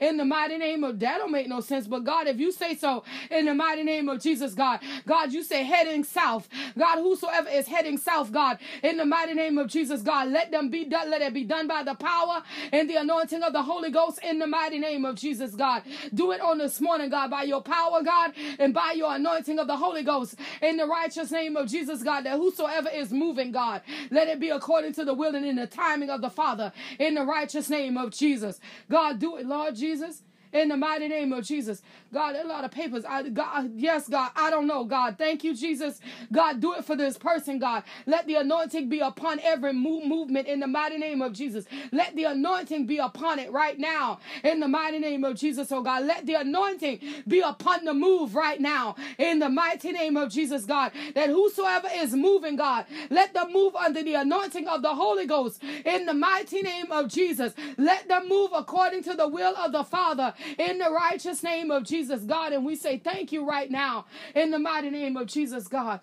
in 0.00 0.16
the 0.16 0.24
mighty 0.24 0.58
name 0.58 0.84
of 0.84 0.98
that 1.00 1.18
don't 1.18 1.32
make 1.32 1.48
no 1.48 1.60
sense, 1.60 1.86
but 1.86 2.04
God, 2.04 2.26
if 2.26 2.38
you 2.38 2.50
say 2.52 2.74
so 2.74 3.04
in 3.30 3.46
the 3.46 3.54
mighty 3.54 3.82
name 3.82 4.08
of 4.08 4.20
Jesus, 4.20 4.54
God, 4.54 4.80
God, 5.06 5.32
you 5.32 5.42
say 5.42 5.62
heading 5.62 6.04
south, 6.04 6.48
God, 6.76 6.98
whosoever 6.98 7.48
is 7.48 7.66
heading 7.66 7.98
south, 7.98 8.32
God, 8.32 8.58
in 8.82 8.96
the 8.96 9.04
mighty 9.04 9.34
name 9.34 9.58
of 9.58 9.68
Jesus, 9.68 10.02
God, 10.02 10.28
let 10.28 10.50
them 10.50 10.68
be 10.70 10.84
done, 10.84 11.10
let 11.10 11.22
it 11.22 11.32
be 11.32 11.44
done 11.44 11.66
by 11.66 11.82
the 11.82 11.94
power 11.94 12.23
power 12.24 12.42
and 12.72 12.88
the 12.88 12.96
anointing 12.96 13.42
of 13.42 13.52
the 13.52 13.62
Holy 13.62 13.90
Ghost 13.90 14.18
in 14.22 14.38
the 14.38 14.46
mighty 14.46 14.78
name 14.78 15.04
of 15.04 15.16
Jesus, 15.16 15.54
God. 15.54 15.82
Do 16.12 16.32
it 16.32 16.40
on 16.40 16.58
this 16.58 16.80
morning, 16.80 17.10
God, 17.10 17.30
by 17.30 17.42
your 17.42 17.62
power, 17.62 18.02
God, 18.02 18.32
and 18.58 18.72
by 18.72 18.92
your 18.92 19.14
anointing 19.14 19.58
of 19.58 19.66
the 19.66 19.76
Holy 19.76 20.02
Ghost 20.02 20.36
in 20.62 20.76
the 20.76 20.86
righteous 20.86 21.30
name 21.30 21.56
of 21.56 21.68
Jesus, 21.68 22.02
God, 22.02 22.22
that 22.22 22.36
whosoever 22.36 22.88
is 22.88 23.12
moving, 23.12 23.52
God, 23.52 23.82
let 24.10 24.28
it 24.28 24.40
be 24.40 24.50
according 24.50 24.92
to 24.94 25.04
the 25.04 25.14
will 25.14 25.34
and 25.34 25.46
in 25.46 25.56
the 25.56 25.66
timing 25.66 26.10
of 26.10 26.20
the 26.20 26.30
Father 26.30 26.72
in 26.98 27.14
the 27.14 27.24
righteous 27.24 27.68
name 27.68 27.96
of 27.96 28.10
Jesus. 28.10 28.60
God, 28.90 29.18
do 29.18 29.36
it, 29.36 29.46
Lord 29.46 29.76
Jesus 29.76 30.22
in 30.54 30.70
the 30.70 30.78
mighty 30.78 31.08
name 31.08 31.32
of 31.34 31.44
Jesus. 31.44 31.82
God, 32.14 32.36
a 32.36 32.46
lot 32.48 32.64
of 32.64 32.72
papers. 32.72 33.04
I, 33.06 33.24
God, 33.30 33.72
yes, 33.76 34.08
God, 34.08 34.32
I 34.36 34.50
don't 34.50 34.68
know, 34.68 34.84
God. 34.86 35.16
Thank 35.18 35.44
you, 35.44 35.56
Jesus. 35.56 36.00
God, 36.32 36.60
do 36.62 36.74
it 36.74 36.86
for 36.86 36.96
this 36.96 37.18
person, 37.18 37.60
God. 37.60 37.84
Let 38.06 38.26
the 38.28 38.36
anointing 38.36 38.90
be 38.90 39.00
upon 39.00 39.40
every 39.40 39.74
move, 39.74 40.06
movement 40.06 40.48
in 40.48 40.60
the 40.60 40.68
mighty 40.68 40.98
name 40.98 41.22
of 41.22 41.34
Jesus. 41.34 41.66
Let 41.92 42.16
the 42.16 42.24
anointing 42.24 42.86
be 42.86 42.98
upon 42.98 43.40
it 43.40 43.52
right 43.52 43.78
now 43.78 44.20
in 44.44 44.60
the 44.60 44.68
mighty 44.68 45.00
name 45.00 45.24
of 45.24 45.36
Jesus, 45.36 45.72
oh 45.72 45.82
God. 45.82 46.04
Let 46.04 46.26
the 46.26 46.34
anointing 46.34 47.00
be 47.28 47.40
upon 47.40 47.84
the 47.84 47.94
move 47.94 48.34
right 48.34 48.60
now 48.60 48.96
in 49.18 49.40
the 49.40 49.50
mighty 49.50 49.92
name 49.92 50.16
of 50.16 50.30
Jesus, 50.32 50.64
God. 50.66 50.92
That 51.14 51.30
whosoever 51.30 51.88
is 51.94 52.14
moving, 52.14 52.56
God, 52.56 52.86
let 53.10 53.34
them 53.34 53.52
move 53.52 53.76
under 53.76 54.02
the 54.02 54.14
anointing 54.14 54.68
of 54.68 54.82
the 54.82 54.94
Holy 54.94 55.26
Ghost 55.26 55.62
in 55.84 56.06
the 56.06 56.14
mighty 56.14 56.62
name 56.62 56.90
of 56.92 57.08
Jesus. 57.08 57.54
Let 57.78 58.08
them 58.08 58.28
move 58.28 58.50
according 58.54 59.02
to 59.04 59.14
the 59.14 59.28
will 59.28 59.56
of 59.56 59.72
the 59.72 59.84
Father 59.84 60.34
in 60.58 60.78
the 60.78 60.90
righteous 60.90 61.42
name 61.42 61.70
of 61.70 61.84
Jesus, 61.84 62.22
God. 62.22 62.52
And 62.52 62.64
we 62.64 62.76
say 62.76 62.98
thank 62.98 63.32
you 63.32 63.46
right 63.48 63.70
now 63.70 64.06
in 64.34 64.50
the 64.50 64.58
mighty 64.58 64.90
name 64.90 65.16
of 65.16 65.26
Jesus, 65.26 65.68
God. 65.68 66.00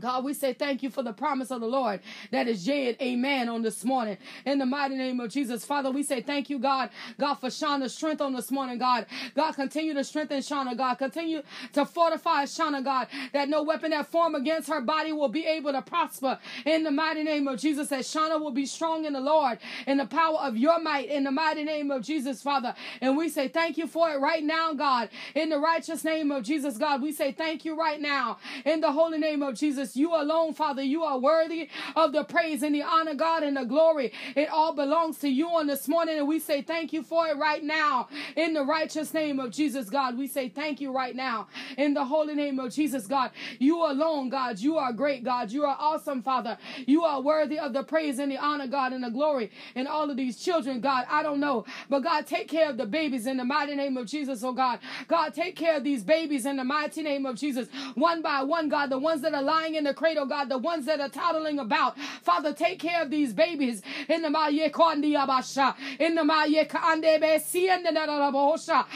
God, 0.00 0.24
we 0.24 0.34
say 0.34 0.52
thank 0.54 0.82
you 0.82 0.90
for 0.90 1.02
the 1.02 1.12
promise 1.12 1.50
of 1.50 1.60
the 1.60 1.66
Lord 1.68 2.00
that 2.30 2.48
is 2.48 2.66
yea 2.66 2.88
and 2.88 3.00
amen 3.02 3.48
on 3.48 3.62
this 3.62 3.84
morning. 3.84 4.18
In 4.44 4.58
the 4.58 4.66
mighty 4.66 4.96
name 4.96 5.20
of 5.20 5.30
Jesus. 5.30 5.64
Father, 5.64 5.90
we 5.90 6.02
say 6.02 6.20
thank 6.22 6.50
you, 6.50 6.58
God, 6.58 6.90
God, 7.18 7.34
for 7.34 7.48
Shauna's 7.48 7.94
strength 7.94 8.20
on 8.20 8.32
this 8.32 8.50
morning, 8.50 8.78
God. 8.78 9.06
God, 9.34 9.52
continue 9.52 9.94
to 9.94 10.04
strengthen 10.04 10.40
Shauna, 10.40 10.76
God. 10.76 10.94
Continue 10.96 11.42
to 11.72 11.84
fortify 11.86 12.44
Shauna, 12.44 12.84
God, 12.84 13.08
that 13.32 13.48
no 13.48 13.62
weapon 13.62 13.90
that 13.90 14.06
form 14.08 14.34
against 14.34 14.68
her 14.68 14.80
body 14.80 15.12
will 15.12 15.28
be 15.28 15.46
able 15.46 15.72
to 15.72 15.82
prosper. 15.82 16.38
In 16.64 16.84
the 16.84 16.90
mighty 16.90 17.22
name 17.22 17.48
of 17.48 17.58
Jesus, 17.60 17.88
that 17.88 18.00
Shauna 18.00 18.40
will 18.40 18.52
be 18.52 18.66
strong 18.66 19.04
in 19.04 19.12
the 19.12 19.20
Lord, 19.20 19.58
in 19.86 19.98
the 19.98 20.06
power 20.06 20.38
of 20.38 20.56
your 20.56 20.80
might, 20.80 21.08
in 21.08 21.24
the 21.24 21.30
mighty 21.30 21.64
name 21.64 21.90
of 21.90 22.02
Jesus, 22.02 22.42
Father. 22.42 22.74
And 23.00 23.16
we 23.16 23.28
say 23.28 23.48
thank 23.48 23.78
you 23.78 23.86
for 23.86 24.10
it 24.10 24.20
right 24.20 24.42
now, 24.42 24.72
God. 24.72 25.10
In 25.34 25.48
the 25.48 25.58
righteous 25.58 26.04
name 26.04 26.30
of 26.30 26.42
Jesus, 26.44 26.76
God, 26.78 27.02
we 27.02 27.12
say 27.12 27.32
thank 27.32 27.64
you 27.64 27.78
right 27.78 28.00
now. 28.00 28.38
In 28.64 28.80
the 28.80 28.92
holy 28.92 29.18
name 29.18 29.42
of 29.42 29.54
Jesus. 29.54 29.89
Jesus. 29.90 30.00
You 30.00 30.14
alone, 30.14 30.54
Father, 30.54 30.82
you 30.82 31.02
are 31.02 31.18
worthy 31.18 31.68
of 31.96 32.12
the 32.12 32.24
praise 32.24 32.62
and 32.62 32.74
the 32.74 32.82
honor, 32.82 33.14
God, 33.14 33.42
and 33.42 33.56
the 33.56 33.64
glory. 33.64 34.12
It 34.36 34.48
all 34.48 34.74
belongs 34.74 35.18
to 35.18 35.28
you 35.28 35.48
on 35.48 35.66
this 35.66 35.88
morning, 35.88 36.18
and 36.18 36.28
we 36.28 36.38
say 36.38 36.62
thank 36.62 36.92
you 36.92 37.02
for 37.02 37.28
it 37.28 37.36
right 37.36 37.62
now. 37.62 38.08
In 38.36 38.54
the 38.54 38.64
righteous 38.64 39.12
name 39.14 39.40
of 39.40 39.50
Jesus, 39.50 39.90
God, 39.90 40.16
we 40.16 40.26
say 40.26 40.48
thank 40.48 40.80
you 40.80 40.92
right 40.92 41.14
now. 41.14 41.48
In 41.76 41.94
the 41.94 42.04
holy 42.04 42.34
name 42.34 42.58
of 42.58 42.72
Jesus, 42.72 43.06
God, 43.06 43.30
you 43.58 43.78
alone, 43.84 44.28
God, 44.28 44.58
you 44.58 44.76
are 44.78 44.92
great, 44.92 45.24
God. 45.24 45.50
You 45.50 45.64
are 45.64 45.76
awesome, 45.78 46.22
Father. 46.22 46.58
You 46.86 47.04
are 47.04 47.20
worthy 47.20 47.58
of 47.58 47.72
the 47.72 47.82
praise 47.82 48.18
and 48.18 48.30
the 48.30 48.38
honor, 48.38 48.66
God, 48.66 48.92
and 48.92 49.04
the 49.04 49.10
glory. 49.10 49.50
And 49.74 49.88
all 49.88 50.10
of 50.10 50.16
these 50.16 50.38
children, 50.38 50.80
God, 50.80 51.06
I 51.10 51.22
don't 51.22 51.40
know, 51.40 51.64
but 51.88 52.00
God, 52.00 52.26
take 52.26 52.48
care 52.48 52.70
of 52.70 52.76
the 52.76 52.86
babies 52.86 53.26
in 53.26 53.36
the 53.36 53.44
mighty 53.44 53.74
name 53.74 53.96
of 53.96 54.06
Jesus, 54.06 54.42
oh 54.42 54.52
God. 54.52 54.80
God, 55.08 55.34
take 55.34 55.56
care 55.56 55.76
of 55.76 55.84
these 55.84 56.02
babies 56.04 56.46
in 56.46 56.56
the 56.56 56.64
mighty 56.64 57.02
name 57.02 57.26
of 57.26 57.36
Jesus, 57.36 57.68
one 57.94 58.22
by 58.22 58.42
one, 58.42 58.68
God, 58.68 58.90
the 58.90 58.98
ones 58.98 59.22
that 59.22 59.34
are 59.34 59.42
lying 59.42 59.74
in 59.74 59.79
the 59.84 59.94
cradle, 59.94 60.26
God, 60.26 60.48
the 60.48 60.58
ones 60.58 60.86
that 60.86 61.00
are 61.00 61.08
toddling 61.08 61.58
about. 61.58 61.98
Father, 62.22 62.52
take 62.52 62.78
care 62.78 63.02
of 63.02 63.10
these 63.10 63.32
babies 63.32 63.82
in 64.08 64.22
the 64.22 64.30
Maye 64.30 64.70
Kondi 64.70 65.12
Abasha, 65.14 65.74
in 65.98 66.14
the 66.14 66.24
Maye 66.24 66.64
Kaandebe 66.66 67.40
Siende 67.40 67.88
Narabosha. 67.94 68.86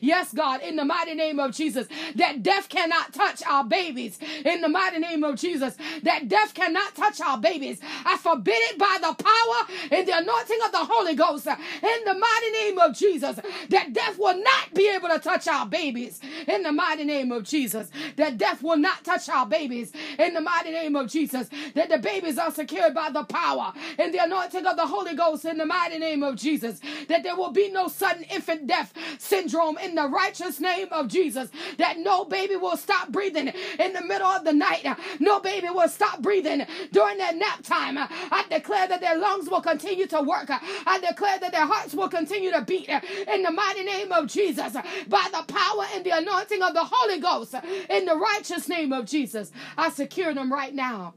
Yes, 0.00 0.32
God, 0.32 0.62
in 0.62 0.76
the 0.76 0.84
mighty 0.84 1.14
name 1.14 1.38
of 1.38 1.52
Jesus, 1.52 1.86
that 2.16 2.42
death 2.42 2.68
cannot 2.68 3.12
touch 3.12 3.42
our 3.46 3.64
babies. 3.64 4.18
In 4.44 4.60
the 4.60 4.68
mighty 4.68 4.98
name 4.98 5.22
of 5.24 5.36
Jesus, 5.36 5.76
that 6.02 6.28
death 6.28 6.54
cannot 6.54 6.94
touch 6.94 7.20
our 7.20 7.38
babies. 7.38 7.80
I 8.04 8.16
forbid 8.18 8.54
it 8.54 8.78
by 8.78 8.98
the 9.00 9.14
power 9.14 9.66
and 9.90 10.06
the 10.08 10.16
anointing 10.16 10.58
of 10.64 10.72
the 10.72 10.84
Holy 10.84 11.14
Ghost. 11.14 11.46
In 11.46 12.04
the 12.04 12.14
mighty 12.14 12.50
name 12.52 12.78
of 12.78 12.94
Jesus, 12.96 13.38
that 13.68 13.92
death 13.92 14.18
will 14.18 14.36
not 14.42 14.74
be 14.74 14.88
able 14.90 15.08
to 15.08 15.18
touch 15.18 15.46
our 15.46 15.66
babies. 15.66 16.20
In 16.48 16.62
the 16.62 16.72
mighty 16.72 17.04
name 17.04 17.30
of 17.32 17.44
Jesus, 17.44 17.90
that 18.16 18.38
death 18.38 18.49
death 18.50 18.62
will 18.62 18.76
not 18.76 19.04
touch 19.04 19.28
our 19.28 19.46
babies 19.46 19.92
in 20.18 20.34
the 20.34 20.40
mighty 20.40 20.70
name 20.70 20.96
of 20.96 21.08
Jesus. 21.08 21.48
That 21.74 21.88
the 21.88 21.98
babies 21.98 22.38
are 22.38 22.50
secured 22.50 22.94
by 22.94 23.10
the 23.10 23.24
power 23.24 23.72
and 23.98 24.12
the 24.12 24.22
anointing 24.22 24.66
of 24.66 24.76
the 24.76 24.86
Holy 24.86 25.14
Ghost 25.14 25.44
in 25.44 25.58
the 25.58 25.66
mighty 25.66 25.98
name 25.98 26.22
of 26.22 26.36
Jesus. 26.36 26.80
That 27.08 27.22
there 27.22 27.36
will 27.36 27.52
be 27.52 27.70
no 27.70 27.88
sudden 27.88 28.24
infant 28.24 28.66
death 28.66 28.92
syndrome 29.18 29.78
in 29.78 29.94
the 29.94 30.08
righteous 30.08 30.60
name 30.60 30.88
of 30.90 31.08
Jesus. 31.08 31.50
That 31.78 31.98
no 31.98 32.24
baby 32.24 32.56
will 32.56 32.76
stop 32.76 33.10
breathing 33.10 33.52
in 33.78 33.92
the 33.92 34.02
middle 34.02 34.26
of 34.26 34.44
the 34.44 34.52
night. 34.52 34.86
No 35.20 35.40
baby 35.40 35.68
will 35.70 35.88
stop 35.88 36.20
breathing 36.20 36.66
during 36.92 37.18
their 37.18 37.34
nap 37.34 37.62
time. 37.62 37.98
I 37.98 38.44
declare 38.50 38.88
that 38.88 39.00
their 39.00 39.18
lungs 39.18 39.48
will 39.48 39.60
continue 39.60 40.06
to 40.08 40.22
work. 40.22 40.50
I 40.50 40.98
declare 40.98 41.38
that 41.38 41.52
their 41.52 41.66
hearts 41.66 41.94
will 41.94 42.08
continue 42.08 42.50
to 42.50 42.62
beat 42.62 42.88
in 42.88 43.42
the 43.42 43.50
mighty 43.50 43.84
name 43.84 44.12
of 44.12 44.26
Jesus 44.26 44.72
by 45.08 45.28
the 45.32 45.44
power 45.46 45.84
and 45.94 46.04
the 46.04 46.10
anointing 46.10 46.62
of 46.62 46.74
the 46.74 46.84
Holy 46.84 47.20
Ghost 47.20 47.54
in 47.88 48.04
the 48.04 48.16
right 48.16 48.39
righteous 48.40 48.70
name 48.70 48.90
of 48.90 49.04
Jesus. 49.04 49.52
I 49.76 49.90
secure 49.90 50.32
them 50.32 50.50
right 50.50 50.74
now 50.74 51.12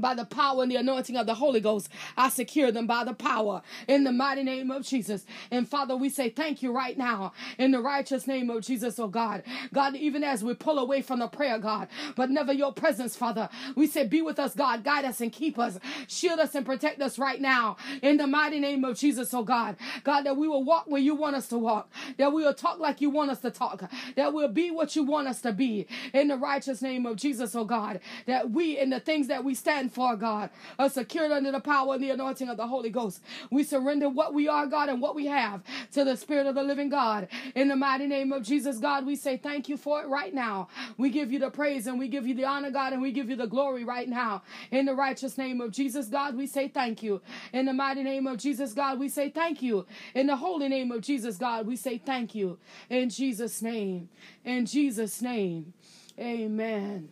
by 0.00 0.14
the 0.14 0.24
power 0.24 0.62
and 0.62 0.70
the 0.70 0.76
anointing 0.76 1.16
of 1.16 1.26
the 1.26 1.34
Holy 1.34 1.60
Ghost, 1.60 1.88
I 2.16 2.28
secure 2.28 2.70
them 2.72 2.86
by 2.86 3.04
the 3.04 3.14
power 3.14 3.62
in 3.88 4.04
the 4.04 4.12
mighty 4.12 4.42
name 4.42 4.70
of 4.70 4.84
Jesus. 4.84 5.24
And 5.50 5.68
Father, 5.68 5.96
we 5.96 6.08
say 6.08 6.30
thank 6.30 6.62
you 6.62 6.72
right 6.72 6.96
now 6.96 7.32
in 7.58 7.70
the 7.70 7.80
righteous 7.80 8.26
name 8.26 8.50
of 8.50 8.62
Jesus, 8.62 8.98
oh 8.98 9.08
God. 9.08 9.42
God, 9.72 9.96
even 9.96 10.24
as 10.24 10.44
we 10.44 10.54
pull 10.54 10.78
away 10.78 11.02
from 11.02 11.20
the 11.20 11.28
prayer, 11.28 11.58
God, 11.58 11.88
but 12.16 12.30
never 12.30 12.52
your 12.52 12.72
presence, 12.72 13.16
Father, 13.16 13.48
we 13.74 13.86
say, 13.86 14.06
be 14.06 14.22
with 14.22 14.38
us, 14.38 14.54
God, 14.54 14.84
guide 14.84 15.04
us 15.04 15.20
and 15.20 15.32
keep 15.32 15.58
us, 15.58 15.78
shield 16.06 16.40
us 16.40 16.54
and 16.54 16.66
protect 16.66 17.00
us 17.00 17.18
right 17.18 17.40
now 17.40 17.76
in 18.02 18.16
the 18.16 18.26
mighty 18.26 18.60
name 18.60 18.84
of 18.84 18.96
Jesus, 18.98 19.32
oh 19.34 19.42
God. 19.42 19.76
God, 20.02 20.22
that 20.22 20.36
we 20.36 20.48
will 20.48 20.64
walk 20.64 20.84
where 20.86 21.00
you 21.00 21.14
want 21.14 21.36
us 21.36 21.48
to 21.48 21.58
walk, 21.58 21.90
that 22.16 22.32
we 22.32 22.44
will 22.44 22.54
talk 22.54 22.78
like 22.78 23.00
you 23.00 23.10
want 23.10 23.30
us 23.30 23.40
to 23.40 23.50
talk, 23.50 23.90
that 24.16 24.32
we'll 24.32 24.48
be 24.48 24.70
what 24.70 24.96
you 24.96 25.04
want 25.04 25.28
us 25.28 25.40
to 25.42 25.52
be 25.52 25.86
in 26.12 26.28
the 26.28 26.36
righteous 26.36 26.82
name 26.82 27.06
of 27.06 27.16
Jesus, 27.16 27.54
oh 27.54 27.64
God, 27.64 28.00
that 28.26 28.50
we 28.50 28.78
in 28.78 28.90
the 28.90 29.00
things 29.00 29.28
that 29.28 29.44
we 29.44 29.54
stand 29.54 29.83
for, 29.88 30.16
God, 30.16 30.50
are 30.78 30.88
secured 30.88 31.32
under 31.32 31.52
the 31.52 31.60
power 31.60 31.94
and 31.94 32.02
the 32.02 32.10
anointing 32.10 32.48
of 32.48 32.56
the 32.56 32.66
Holy 32.66 32.90
Ghost. 32.90 33.22
We 33.50 33.64
surrender 33.64 34.08
what 34.08 34.34
we 34.34 34.48
are, 34.48 34.66
God, 34.66 34.88
and 34.88 35.00
what 35.00 35.14
we 35.14 35.26
have 35.26 35.62
to 35.92 36.04
the 36.04 36.16
Spirit 36.16 36.46
of 36.46 36.54
the 36.54 36.62
living 36.62 36.88
God. 36.88 37.28
In 37.54 37.68
the 37.68 37.76
mighty 37.76 38.06
name 38.06 38.32
of 38.32 38.42
Jesus, 38.42 38.78
God, 38.78 39.06
we 39.06 39.16
say 39.16 39.36
thank 39.36 39.68
you 39.68 39.76
for 39.76 40.02
it 40.02 40.08
right 40.08 40.34
now. 40.34 40.68
We 40.96 41.10
give 41.10 41.32
you 41.32 41.38
the 41.38 41.50
praise 41.50 41.86
and 41.86 41.98
we 41.98 42.08
give 42.08 42.26
you 42.26 42.34
the 42.34 42.44
honor, 42.44 42.70
God, 42.70 42.92
and 42.92 43.02
we 43.02 43.12
give 43.12 43.30
you 43.30 43.36
the 43.36 43.46
glory 43.46 43.84
right 43.84 44.08
now. 44.08 44.42
In 44.70 44.86
the 44.86 44.94
righteous 44.94 45.38
name 45.38 45.60
of 45.60 45.72
Jesus, 45.72 46.06
God, 46.06 46.36
we 46.36 46.46
say 46.46 46.68
thank 46.68 47.02
you. 47.02 47.20
In 47.52 47.66
the 47.66 47.72
mighty 47.72 48.02
name 48.02 48.26
of 48.26 48.38
Jesus, 48.38 48.72
God, 48.72 48.98
we 48.98 49.08
say 49.08 49.30
thank 49.30 49.62
you. 49.62 49.86
In 50.14 50.26
the 50.26 50.36
holy 50.36 50.68
name 50.68 50.90
of 50.92 51.00
Jesus, 51.00 51.36
God, 51.36 51.66
we 51.66 51.76
say 51.76 51.98
thank 51.98 52.34
you. 52.34 52.58
In 52.90 53.10
Jesus' 53.10 53.62
name. 53.62 54.08
In 54.44 54.66
Jesus' 54.66 55.20
name. 55.22 55.72
Amen. 56.18 57.08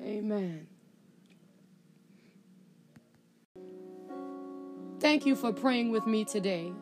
Amen. 0.00 0.69
Thank 5.00 5.24
you 5.24 5.34
for 5.34 5.50
praying 5.52 5.90
with 5.90 6.06
me 6.06 6.26
today. 6.26 6.72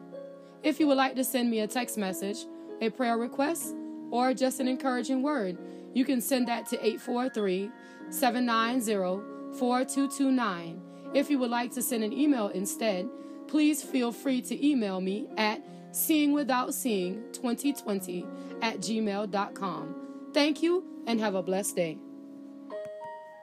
If 0.65 0.81
you 0.81 0.89
would 0.89 0.97
like 0.97 1.15
to 1.15 1.23
send 1.25 1.49
me 1.51 1.61
a 1.61 1.69
text 1.69 1.97
message, 1.97 2.39
a 2.81 2.91
prayer 2.91 3.17
request, 3.17 3.77
or 4.11 4.35
just 4.35 4.59
an 4.59 4.67
encouraging 4.67 5.23
word, 5.23 5.57
you 5.95 6.05
can 6.05 6.21
send 6.21 6.49
that 6.49 6.67
to 6.67 6.85
843 6.85 7.71
790 8.11 9.57
4229. 9.57 10.83
If 11.15 11.31
you 11.31 11.39
would 11.39 11.51
like 11.51 11.73
to 11.75 11.83
send 11.83 12.03
an 12.03 12.13
email 12.13 12.49
instead, 12.49 13.09
please 13.47 13.81
feel 13.83 14.11
free 14.13 14.43
to 14.43 14.67
email 14.67 15.01
me 15.01 15.29
at 15.37 15.63
seeingwithoutseeing2020 15.93 18.27
at 18.63 18.79
gmail.com. 18.79 19.95
Thank 20.35 20.63
you 20.63 20.85
and 21.07 21.21
have 21.21 21.37
a 21.37 21.43
blessed 21.43 21.77
day. 21.77 21.99